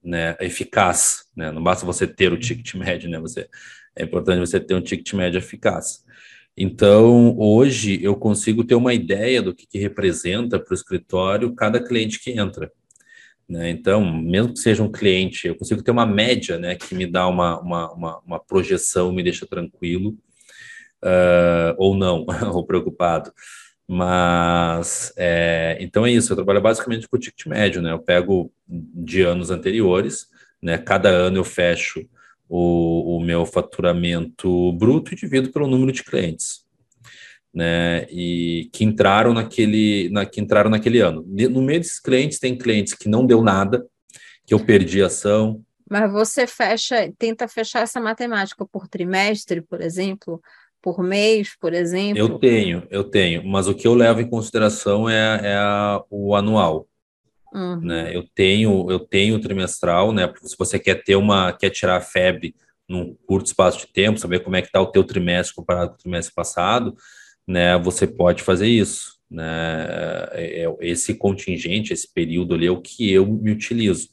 [0.00, 0.36] né?
[0.38, 1.50] Eficaz, né?
[1.50, 3.18] Não basta você ter o ticket médio, né?
[3.18, 3.48] Você,
[3.96, 6.08] é importante você ter um ticket médio eficaz.
[6.56, 11.82] Então, hoje eu consigo ter uma ideia do que, que representa para o escritório cada
[11.82, 12.70] cliente que entra.
[13.48, 13.70] Né?
[13.70, 17.26] Então, mesmo que seja um cliente, eu consigo ter uma média né, que me dá
[17.26, 20.16] uma, uma, uma, uma projeção, me deixa tranquilo,
[21.02, 23.32] uh, ou não, ou preocupado.
[23.88, 27.90] Mas, é, então é isso, eu trabalho basicamente com o ticket médio, né?
[27.90, 30.28] Eu pego de anos anteriores,
[30.62, 30.78] né?
[30.78, 32.08] Cada ano eu fecho
[32.50, 36.64] o, o meu faturamento bruto e divido pelo número de clientes,
[37.54, 38.08] né?
[38.10, 41.24] E que entraram naquele, na, que entraram naquele ano.
[41.24, 43.86] No meio desses clientes tem clientes que não deu nada,
[44.44, 45.62] que eu perdi ação.
[45.88, 50.42] Mas você fecha, tenta fechar essa matemática por trimestre, por exemplo,
[50.82, 52.18] por mês, por exemplo?
[52.18, 56.34] Eu tenho, eu tenho, mas o que eu levo em consideração é, é a, o
[56.34, 56.88] anual.
[57.52, 57.80] Uhum.
[57.80, 58.14] Né?
[58.14, 60.32] Eu tenho, eu tenho trimestral, né?
[60.42, 62.54] Se você quer ter uma, quer tirar a FEB
[62.88, 65.94] num curto espaço de tempo, saber como é que está o teu trimestre comparado com
[65.94, 66.94] o trimestre passado,
[67.46, 67.78] né?
[67.78, 69.86] Você pode fazer isso, né?
[70.32, 74.08] É, é, esse contingente, esse período ali é o que eu me utilizo.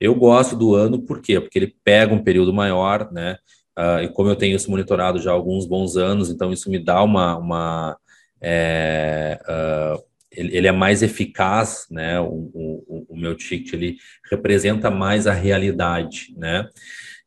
[0.00, 1.40] Eu gosto do ano, por quê?
[1.40, 3.38] Porque ele pega um período maior, né?
[3.78, 6.78] Uh, e como eu tenho isso monitorado já há alguns bons anos, então isso me
[6.78, 7.98] dá uma, uma
[8.40, 10.02] é, uh,
[10.36, 12.20] ele, ele é mais eficaz, né?
[12.20, 13.96] O, o, o, meu ticket ele
[14.30, 16.68] representa mais a realidade, né?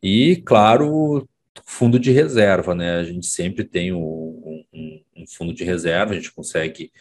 [0.01, 1.27] E claro,
[1.65, 2.99] fundo de reserva, né?
[2.99, 6.91] A gente sempre tem um, um, um fundo de reserva, a gente consegue,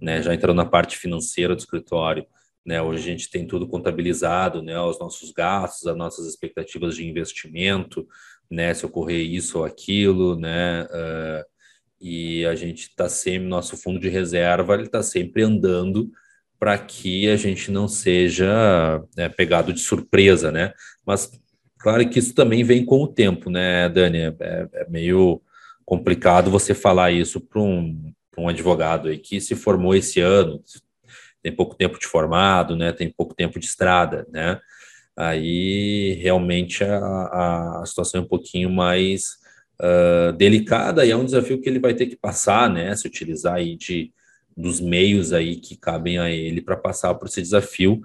[0.00, 0.22] né?
[0.22, 2.24] Já entrando na parte financeira do escritório,
[2.64, 2.80] né?
[2.80, 4.78] Hoje a gente tem tudo contabilizado, né?
[4.80, 8.06] Os nossos gastos, as nossas expectativas de investimento,
[8.50, 8.72] né?
[8.72, 10.84] Se ocorrer isso ou aquilo, né?
[10.84, 11.55] Uh,
[12.00, 16.10] e a gente está sempre, nosso fundo de reserva, ele está sempre andando
[16.58, 20.72] para que a gente não seja né, pegado de surpresa, né?
[21.06, 21.30] Mas
[21.78, 24.18] claro que isso também vem com o tempo, né, Dani?
[24.18, 24.34] É,
[24.72, 25.40] é, meio
[25.84, 30.62] complicado você falar isso para um, um advogado aí que se formou esse ano,
[31.42, 32.92] tem pouco tempo de formado, né?
[32.92, 34.58] Tem pouco tempo de estrada, né?
[35.16, 39.36] Aí realmente a, a situação é um pouquinho mais
[39.80, 42.94] uh, delicada e é um desafio que ele vai ter que passar, né?
[42.96, 44.12] Se utilizar aí de
[44.56, 48.00] dos meios aí que cabem a ele para passar por esse desafio,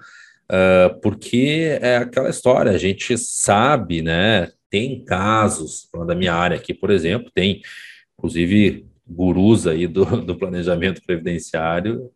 [0.50, 4.50] uh, porque é aquela história, a gente sabe, né?
[4.68, 7.62] Tem casos, da minha área aqui, por exemplo, tem
[8.18, 12.10] inclusive gurus aí do, do planejamento previdenciário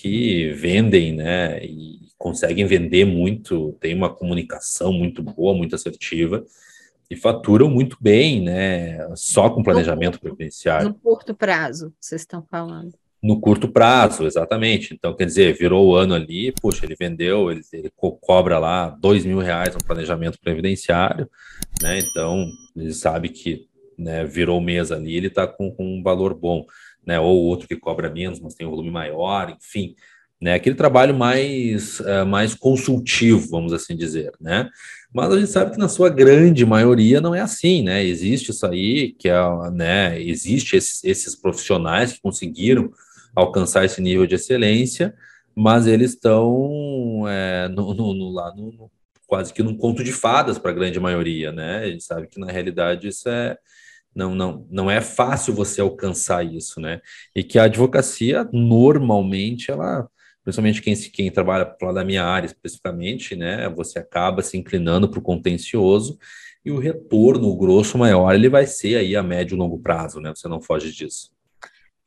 [0.00, 6.44] que vendem, né, e conseguem vender muito, tem uma comunicação muito boa, muito assertiva,
[7.10, 8.98] e faturam muito bem, né?
[9.14, 10.88] Só com planejamento no, previdenciário.
[10.88, 12.92] No curto prazo, vocês estão falando.
[13.22, 14.92] No curto prazo, exatamente.
[14.94, 17.90] Então, quer dizer, virou o ano ali, puxa, ele vendeu, ele, ele
[18.20, 21.28] cobra lá dois mil reais no planejamento previdenciário,
[21.82, 21.98] né?
[22.00, 23.66] Então, ele sabe que
[23.96, 26.66] né, virou mês ali, ele está com, com um valor bom,
[27.06, 27.18] né?
[27.18, 29.94] Ou outro que cobra menos, mas tem um volume maior, enfim
[30.44, 30.52] né?
[30.52, 34.68] Aquele trabalho mais, uh, mais consultivo, vamos assim dizer, né?
[35.14, 38.04] Mas a gente sabe que na sua grande maioria não é assim, né?
[38.04, 39.36] Existe isso aí, que é,
[39.72, 40.20] né?
[40.20, 42.90] Existe esses, esses profissionais que conseguiram
[43.34, 45.14] alcançar esse nível de excelência,
[45.54, 48.90] mas eles estão é, no, no, no, lá no,
[49.24, 51.78] quase que num conto de fadas para a grande maioria, né?
[51.84, 53.56] A gente sabe que na realidade isso é
[54.14, 57.00] não, não, não é fácil você alcançar isso, né?
[57.34, 60.08] E que a advocacia normalmente ela
[60.44, 65.18] principalmente quem, quem trabalha para da minha área especificamente, né, você acaba se inclinando para
[65.18, 66.18] o contencioso
[66.64, 70.18] e o retorno, o grosso maior, ele vai ser aí a médio e longo prazo,
[70.18, 70.32] né?
[70.34, 71.30] Você não foge disso.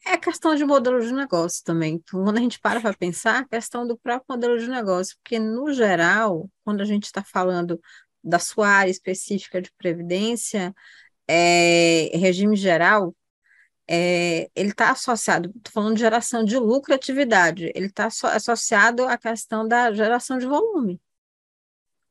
[0.03, 2.01] É questão de modelo de negócio também.
[2.09, 5.71] Quando a gente para para pensar, a questão do próprio modelo de negócio, porque no
[5.73, 7.79] geral, quando a gente está falando
[8.23, 10.73] da sua área específica de previdência,
[11.27, 13.13] é, regime geral,
[13.89, 19.65] é, ele está associado, estou falando de geração de lucratividade, ele está associado à questão
[19.65, 20.99] da geração de volume.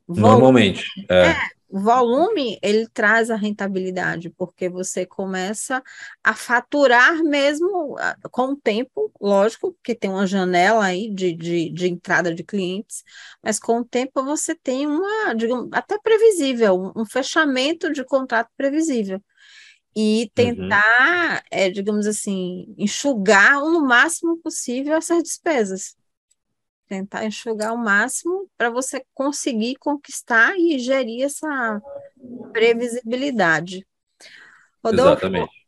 [0.09, 0.87] volume Normalmente.
[1.11, 1.27] É.
[1.27, 1.37] é.
[1.71, 5.83] volume, ele traz a rentabilidade, porque você começa
[6.25, 7.97] a faturar mesmo
[8.31, 13.05] com o tempo, lógico, que tem uma janela aí de, de, de entrada de clientes,
[13.43, 19.21] mas com o tempo você tem uma, digamos, até previsível, um fechamento de contrato previsível
[19.97, 20.29] e uhum.
[20.35, 21.49] tentar, uhum.
[21.51, 25.97] é, digamos assim, enxugar no máximo possível essas despesas.
[26.87, 31.81] Tentar enxugar o máximo para você conseguir conquistar e gerir essa
[32.53, 33.87] previsibilidade.
[34.85, 35.67] Rodolfo, Exatamente.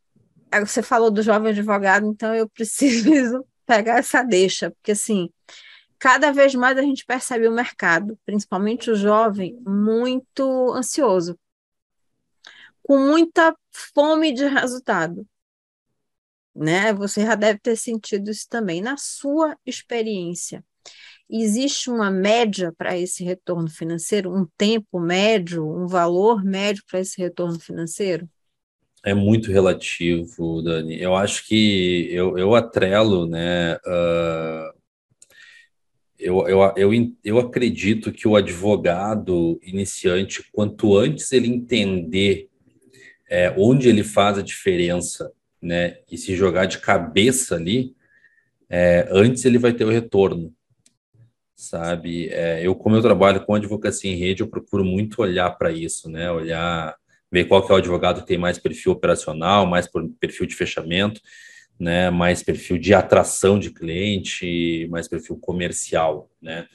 [0.51, 5.29] É, você falou do jovem advogado, então eu preciso pegar essa deixa, porque assim,
[5.97, 11.37] cada vez mais a gente percebe o mercado, principalmente o jovem, muito ansioso
[12.89, 13.55] com muita
[13.93, 15.25] fome de resultado.
[16.55, 16.93] Né?
[16.93, 18.81] Você já deve ter sentido isso também.
[18.81, 20.63] Na sua experiência,
[21.29, 27.21] existe uma média para esse retorno financeiro, um tempo médio, um valor médio para esse
[27.21, 28.27] retorno financeiro?
[29.05, 30.99] É muito relativo, Dani.
[30.99, 33.75] Eu acho que eu, eu atrelo, né?
[33.75, 34.79] Uh,
[36.19, 42.49] eu, eu, eu, eu acredito que o advogado iniciante, quanto antes ele entender
[43.29, 45.31] é, onde ele faz a diferença,
[45.61, 47.95] né, e se jogar de cabeça ali,
[48.69, 50.53] é, antes ele vai ter o retorno,
[51.55, 52.29] sabe?
[52.29, 56.09] É, eu, como eu trabalho com advocacia em rede, eu procuro muito olhar para isso,
[56.09, 56.31] né?
[56.31, 56.95] Olhar,
[57.31, 59.87] ver qual que é o advogado que tem mais perfil operacional, mais
[60.19, 61.19] perfil de fechamento,
[61.79, 62.09] né?
[62.09, 66.65] Mais perfil de atração de cliente, mais perfil comercial, né?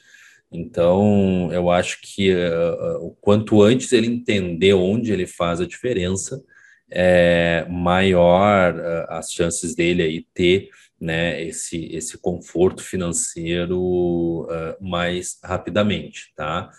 [0.55, 6.41] Então, eu acho que uh, o quanto antes ele entender onde ele faz a diferença,
[6.89, 10.69] é, maior uh, as chances dele aí ter
[10.99, 16.71] né, esse, esse conforto financeiro uh, mais rapidamente, tá?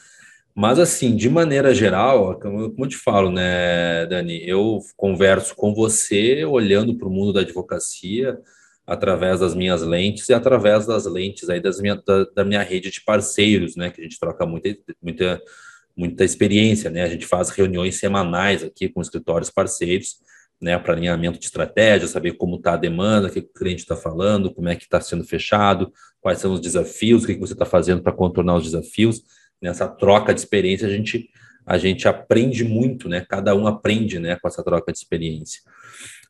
[0.55, 5.75] Mas, assim, de maneira geral, como, como eu te falo, né, Dani, eu converso com
[5.75, 8.39] você olhando para o mundo da advocacia,
[8.87, 12.91] através das minhas lentes e através das lentes aí das minha, da, da, minha rede
[12.91, 13.91] de parceiros, né?
[13.91, 15.43] Que a gente troca muita, muita,
[15.97, 17.03] muita experiência, né?
[17.03, 20.19] A gente faz reuniões semanais aqui com escritórios parceiros,
[20.61, 20.79] né?
[20.79, 24.55] Para alinhamento de estratégia, saber como está a demanda, o que o cliente está falando,
[24.55, 28.03] como é que está sendo fechado, quais são os desafios, o que, você está fazendo
[28.03, 29.23] para contornar os desafios.
[29.61, 31.29] Nessa troca de experiência, a gente
[31.69, 33.27] a gente aprende muito, né?
[33.29, 34.37] Cada um aprende, né?
[34.37, 35.63] Com essa troca de experiência.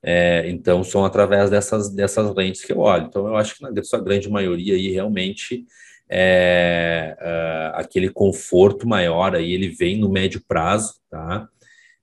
[0.02, 3.06] É, então, são através dessas, dessas lentes que eu olho.
[3.06, 5.64] Então, eu acho que na sua grande maioria aí, realmente,
[6.08, 11.48] é, é, aquele conforto maior aí, ele vem no médio prazo, tá?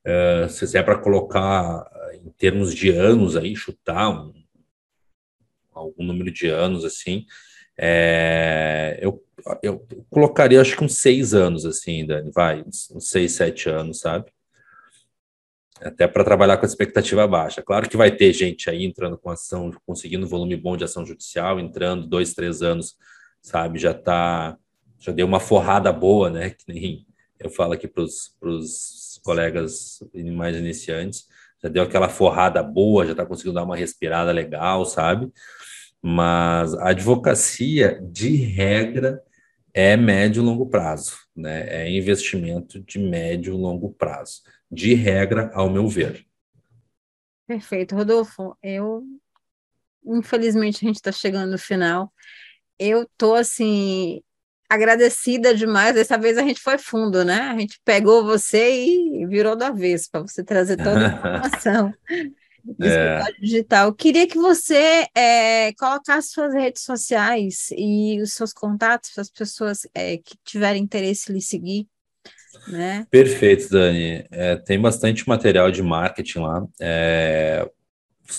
[0.05, 1.89] É, se é para colocar
[2.25, 4.33] em termos de anos aí, chutar um,
[5.73, 7.25] algum número de anos, assim,
[7.77, 9.23] é, eu,
[9.61, 14.31] eu colocaria, acho que uns seis anos, assim, Dani, vai, uns seis, sete anos, sabe?
[15.81, 17.61] Até para trabalhar com a expectativa baixa.
[17.61, 21.59] Claro que vai ter gente aí entrando com ação, conseguindo volume bom de ação judicial,
[21.59, 22.95] entrando dois, três anos,
[23.41, 24.57] sabe, já tá,
[24.99, 27.05] já deu uma forrada boa, né, que nem
[27.39, 29.99] eu falo aqui para os colegas
[30.33, 31.27] mais iniciantes,
[31.61, 35.31] já deu aquela forrada boa, já está conseguindo dar uma respirada legal, sabe?
[36.01, 39.21] Mas a advocacia, de regra,
[39.73, 41.65] é médio e longo prazo, né?
[41.69, 44.41] É investimento de médio e longo prazo
[44.73, 46.25] de regra, ao meu ver.
[47.45, 48.57] Perfeito, Rodolfo.
[48.63, 49.03] Eu,
[50.05, 52.11] infelizmente, a gente está chegando no final.
[52.79, 54.21] Eu tô assim
[54.69, 55.93] agradecida demais.
[55.93, 57.41] Dessa vez a gente foi fundo, né?
[57.41, 61.93] A gente pegou você e virou da vez para você trazer toda a informação.
[62.81, 63.21] é.
[63.39, 63.87] digital.
[63.87, 69.29] Eu queria que você é, colocasse suas redes sociais e os seus contatos para as
[69.29, 71.87] pessoas é, que tiverem interesse em lhe seguir.
[72.67, 73.05] Né?
[73.09, 74.25] Perfeito, Dani.
[74.31, 76.65] É, tem bastante material de marketing lá.
[76.79, 77.69] É,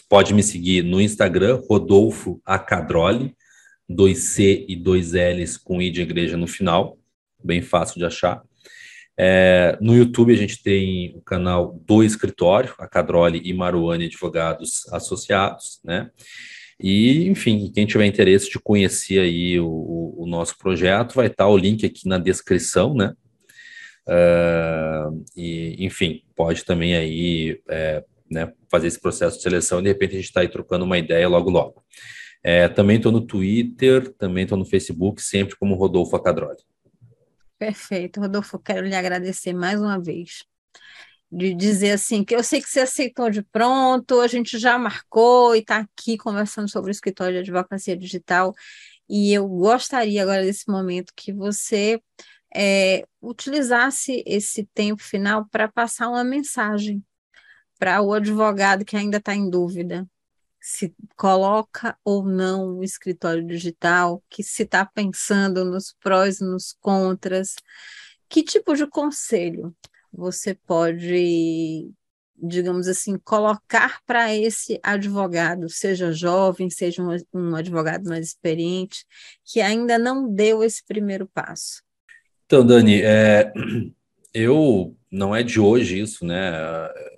[0.09, 3.35] pode me seguir no Instagram, Rodolfo Acadroli,
[3.91, 6.99] 2C e 2 L's com I de igreja no final,
[7.43, 8.43] bem fácil de achar.
[9.17, 14.93] É, no YouTube a gente tem o canal do escritório, a Cadroli e Maruane Advogados
[14.93, 16.11] Associados, né?
[16.81, 21.57] E, enfim, quem tiver interesse de conhecer aí o, o nosso projeto, vai estar o
[21.57, 23.15] link aqui na descrição, né?
[24.07, 29.89] Uh, e, enfim, pode também aí é, né, fazer esse processo de seleção e de
[29.89, 31.85] repente a gente está aí trocando uma ideia logo logo.
[32.43, 36.59] É, também estou no Twitter, também estou no Facebook, sempre como Rodolfo Acadroli.
[37.59, 40.45] Perfeito, Rodolfo, quero lhe agradecer mais uma vez.
[41.33, 45.57] De dizer assim, que eu sei que você aceitou de pronto, a gente já marcou
[45.57, 48.53] e está aqui conversando sobre o escritório de advocacia digital.
[49.09, 52.01] E eu gostaria agora desse momento que você
[52.55, 57.05] é, utilizasse esse tempo final para passar uma mensagem
[57.79, 60.07] para o advogado que ainda está em dúvida
[60.65, 66.73] se coloca ou não o escritório digital, que se está pensando nos prós e nos
[66.81, 67.57] contras.
[68.31, 69.77] Que tipo de conselho
[70.11, 71.93] você pode,
[72.35, 79.05] digamos assim, colocar para esse advogado, seja jovem, seja um, um advogado mais experiente,
[79.45, 81.83] que ainda não deu esse primeiro passo?
[82.47, 83.53] Então, Dani, é,
[84.33, 86.53] eu não é de hoje isso, né?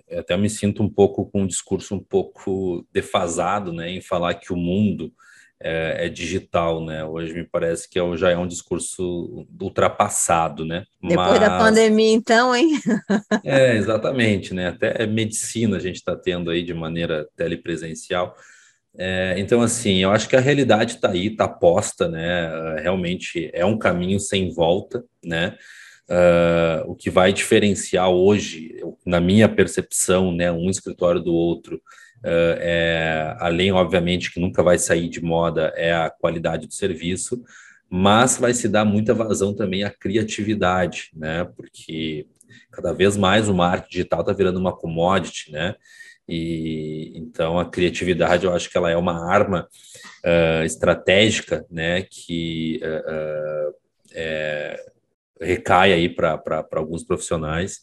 [0.07, 4.35] Eu até me sinto um pouco com um discurso um pouco defasado, né, em falar
[4.35, 5.11] que o mundo
[5.59, 7.03] é, é digital, né?
[7.03, 10.85] Hoje me parece que é, já é um discurso ultrapassado, né?
[11.01, 11.39] Depois Mas...
[11.39, 12.79] da pandemia, então, hein?
[13.43, 14.67] é, exatamente, né?
[14.67, 18.35] Até medicina a gente está tendo aí de maneira telepresencial.
[18.97, 22.79] É, então, assim, eu acho que a realidade está aí, está posta, né?
[22.81, 25.55] Realmente é um caminho sem volta, né?
[26.09, 28.73] Uh, o que vai diferenciar hoje,
[29.05, 31.75] na minha percepção, né, um escritório do outro,
[32.23, 37.43] uh, é, além, obviamente, que nunca vai sair de moda, é a qualidade do serviço,
[37.89, 42.25] mas vai se dar muita vazão também à criatividade, né, porque
[42.71, 45.75] cada vez mais o marketing digital está virando uma commodity, né,
[46.27, 49.67] e então a criatividade eu acho que ela é uma arma
[50.25, 52.79] uh, estratégica, né, que
[54.13, 54.85] é,
[55.39, 56.41] recai aí para
[56.73, 57.81] alguns profissionais.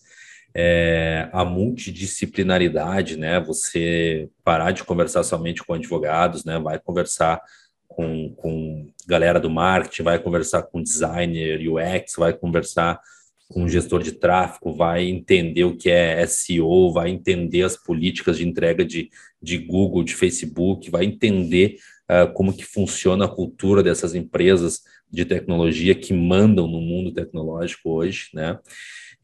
[0.56, 3.40] É, a multidisciplinaridade, né?
[3.40, 6.60] Você parar de conversar somente com advogados, né?
[6.60, 7.40] Vai conversar
[7.88, 13.00] com, com galera do marketing, vai conversar com designer UX, vai conversar
[13.48, 18.48] com gestor de tráfego, vai entender o que é SEO, vai entender as políticas de
[18.48, 19.10] entrega de,
[19.40, 21.76] de Google, de Facebook, vai entender
[22.10, 27.90] uh, como que funciona a cultura dessas empresas de tecnologia que mandam no mundo tecnológico
[27.90, 28.58] hoje, né?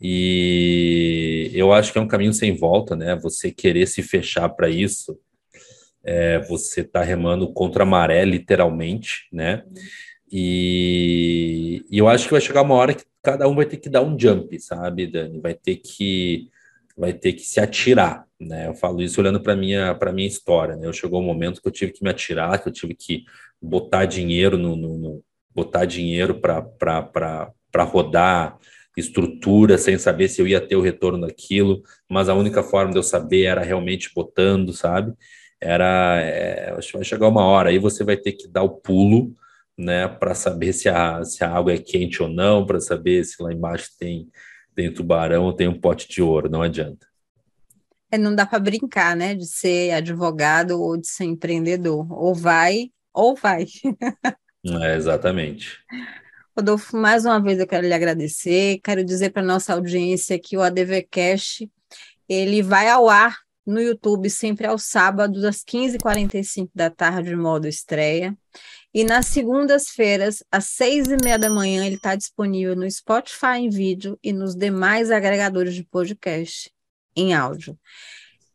[0.00, 3.16] E eu acho que é um caminho sem volta, né?
[3.16, 5.18] Você querer se fechar para isso,
[6.02, 9.62] é, você está remando contra a maré, literalmente, né?
[10.32, 13.88] E, e, eu acho que vai chegar uma hora que cada um vai ter que
[13.88, 15.40] dar um jump, sabe, Dani?
[15.40, 16.48] Vai ter que
[16.96, 18.66] vai ter que se atirar, né?
[18.68, 20.86] Eu falo isso olhando para minha para minha história, né?
[20.86, 23.24] Eu chegou um momento que eu tive que me atirar, que eu tive que
[23.60, 25.24] botar dinheiro no, no, no
[25.54, 28.58] botar dinheiro para rodar
[28.96, 32.98] estrutura sem saber se eu ia ter o retorno daquilo, mas a única forma de
[32.98, 35.12] eu saber era realmente botando, sabe?
[35.60, 39.34] Era, é, vai chegar uma hora aí você vai ter que dar o pulo,
[39.80, 43.42] né, para saber se a, se a água é quente ou não, para saber se
[43.42, 44.28] lá embaixo tem
[44.74, 47.06] tem tubarão ou tem um pote de ouro, não adianta.
[48.10, 52.90] É, não dá para brincar, né, de ser advogado ou de ser empreendedor, ou vai
[53.12, 53.66] ou vai.
[54.82, 55.78] É, exatamente.
[56.56, 60.62] Rodolfo, mais uma vez eu quero lhe agradecer, quero dizer para nossa audiência que o
[60.62, 61.66] ADV Cash,
[62.28, 63.38] ele vai ao ar
[63.70, 68.36] no YouTube sempre aos sábados, às 15h45 da tarde, modo estreia.
[68.92, 73.70] E nas segundas-feiras, às seis e meia da manhã, ele está disponível no Spotify em
[73.70, 76.70] vídeo e nos demais agregadores de podcast
[77.14, 77.78] em áudio.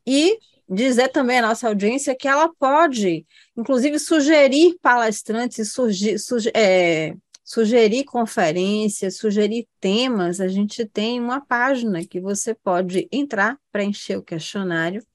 [0.05, 0.37] E
[0.69, 3.25] dizer também à nossa audiência que ela pode,
[3.55, 7.15] inclusive, sugerir palestrantes, surgir, suge, é,
[7.45, 10.41] sugerir conferências, sugerir temas.
[10.41, 15.05] A gente tem uma página que você pode entrar, preencher o questionário,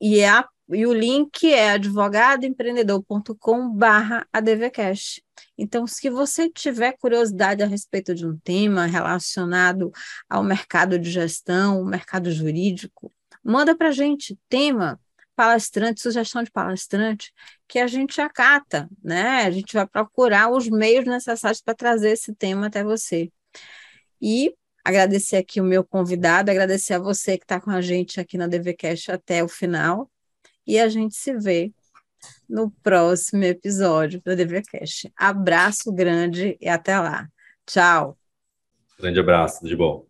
[0.00, 4.26] e, é a, e o link é advogadoempreendedor.com barra.
[5.56, 9.90] Então, se você tiver curiosidade a respeito de um tema relacionado
[10.28, 13.12] ao mercado de gestão, mercado jurídico,
[13.48, 15.00] Manda para a gente tema,
[15.38, 17.32] palestrante, sugestão de palestrante,
[17.68, 19.44] que a gente acata, né?
[19.44, 23.30] A gente vai procurar os meios necessários para trazer esse tema até você.
[24.20, 24.52] E
[24.84, 28.48] agradecer aqui o meu convidado, agradecer a você que está com a gente aqui na
[28.48, 30.10] DVCast até o final.
[30.66, 31.72] E a gente se vê
[32.48, 35.12] no próximo episódio do DVCast.
[35.16, 37.28] Abraço grande e até lá.
[37.64, 38.18] Tchau.
[38.98, 40.07] Grande abraço, de bom.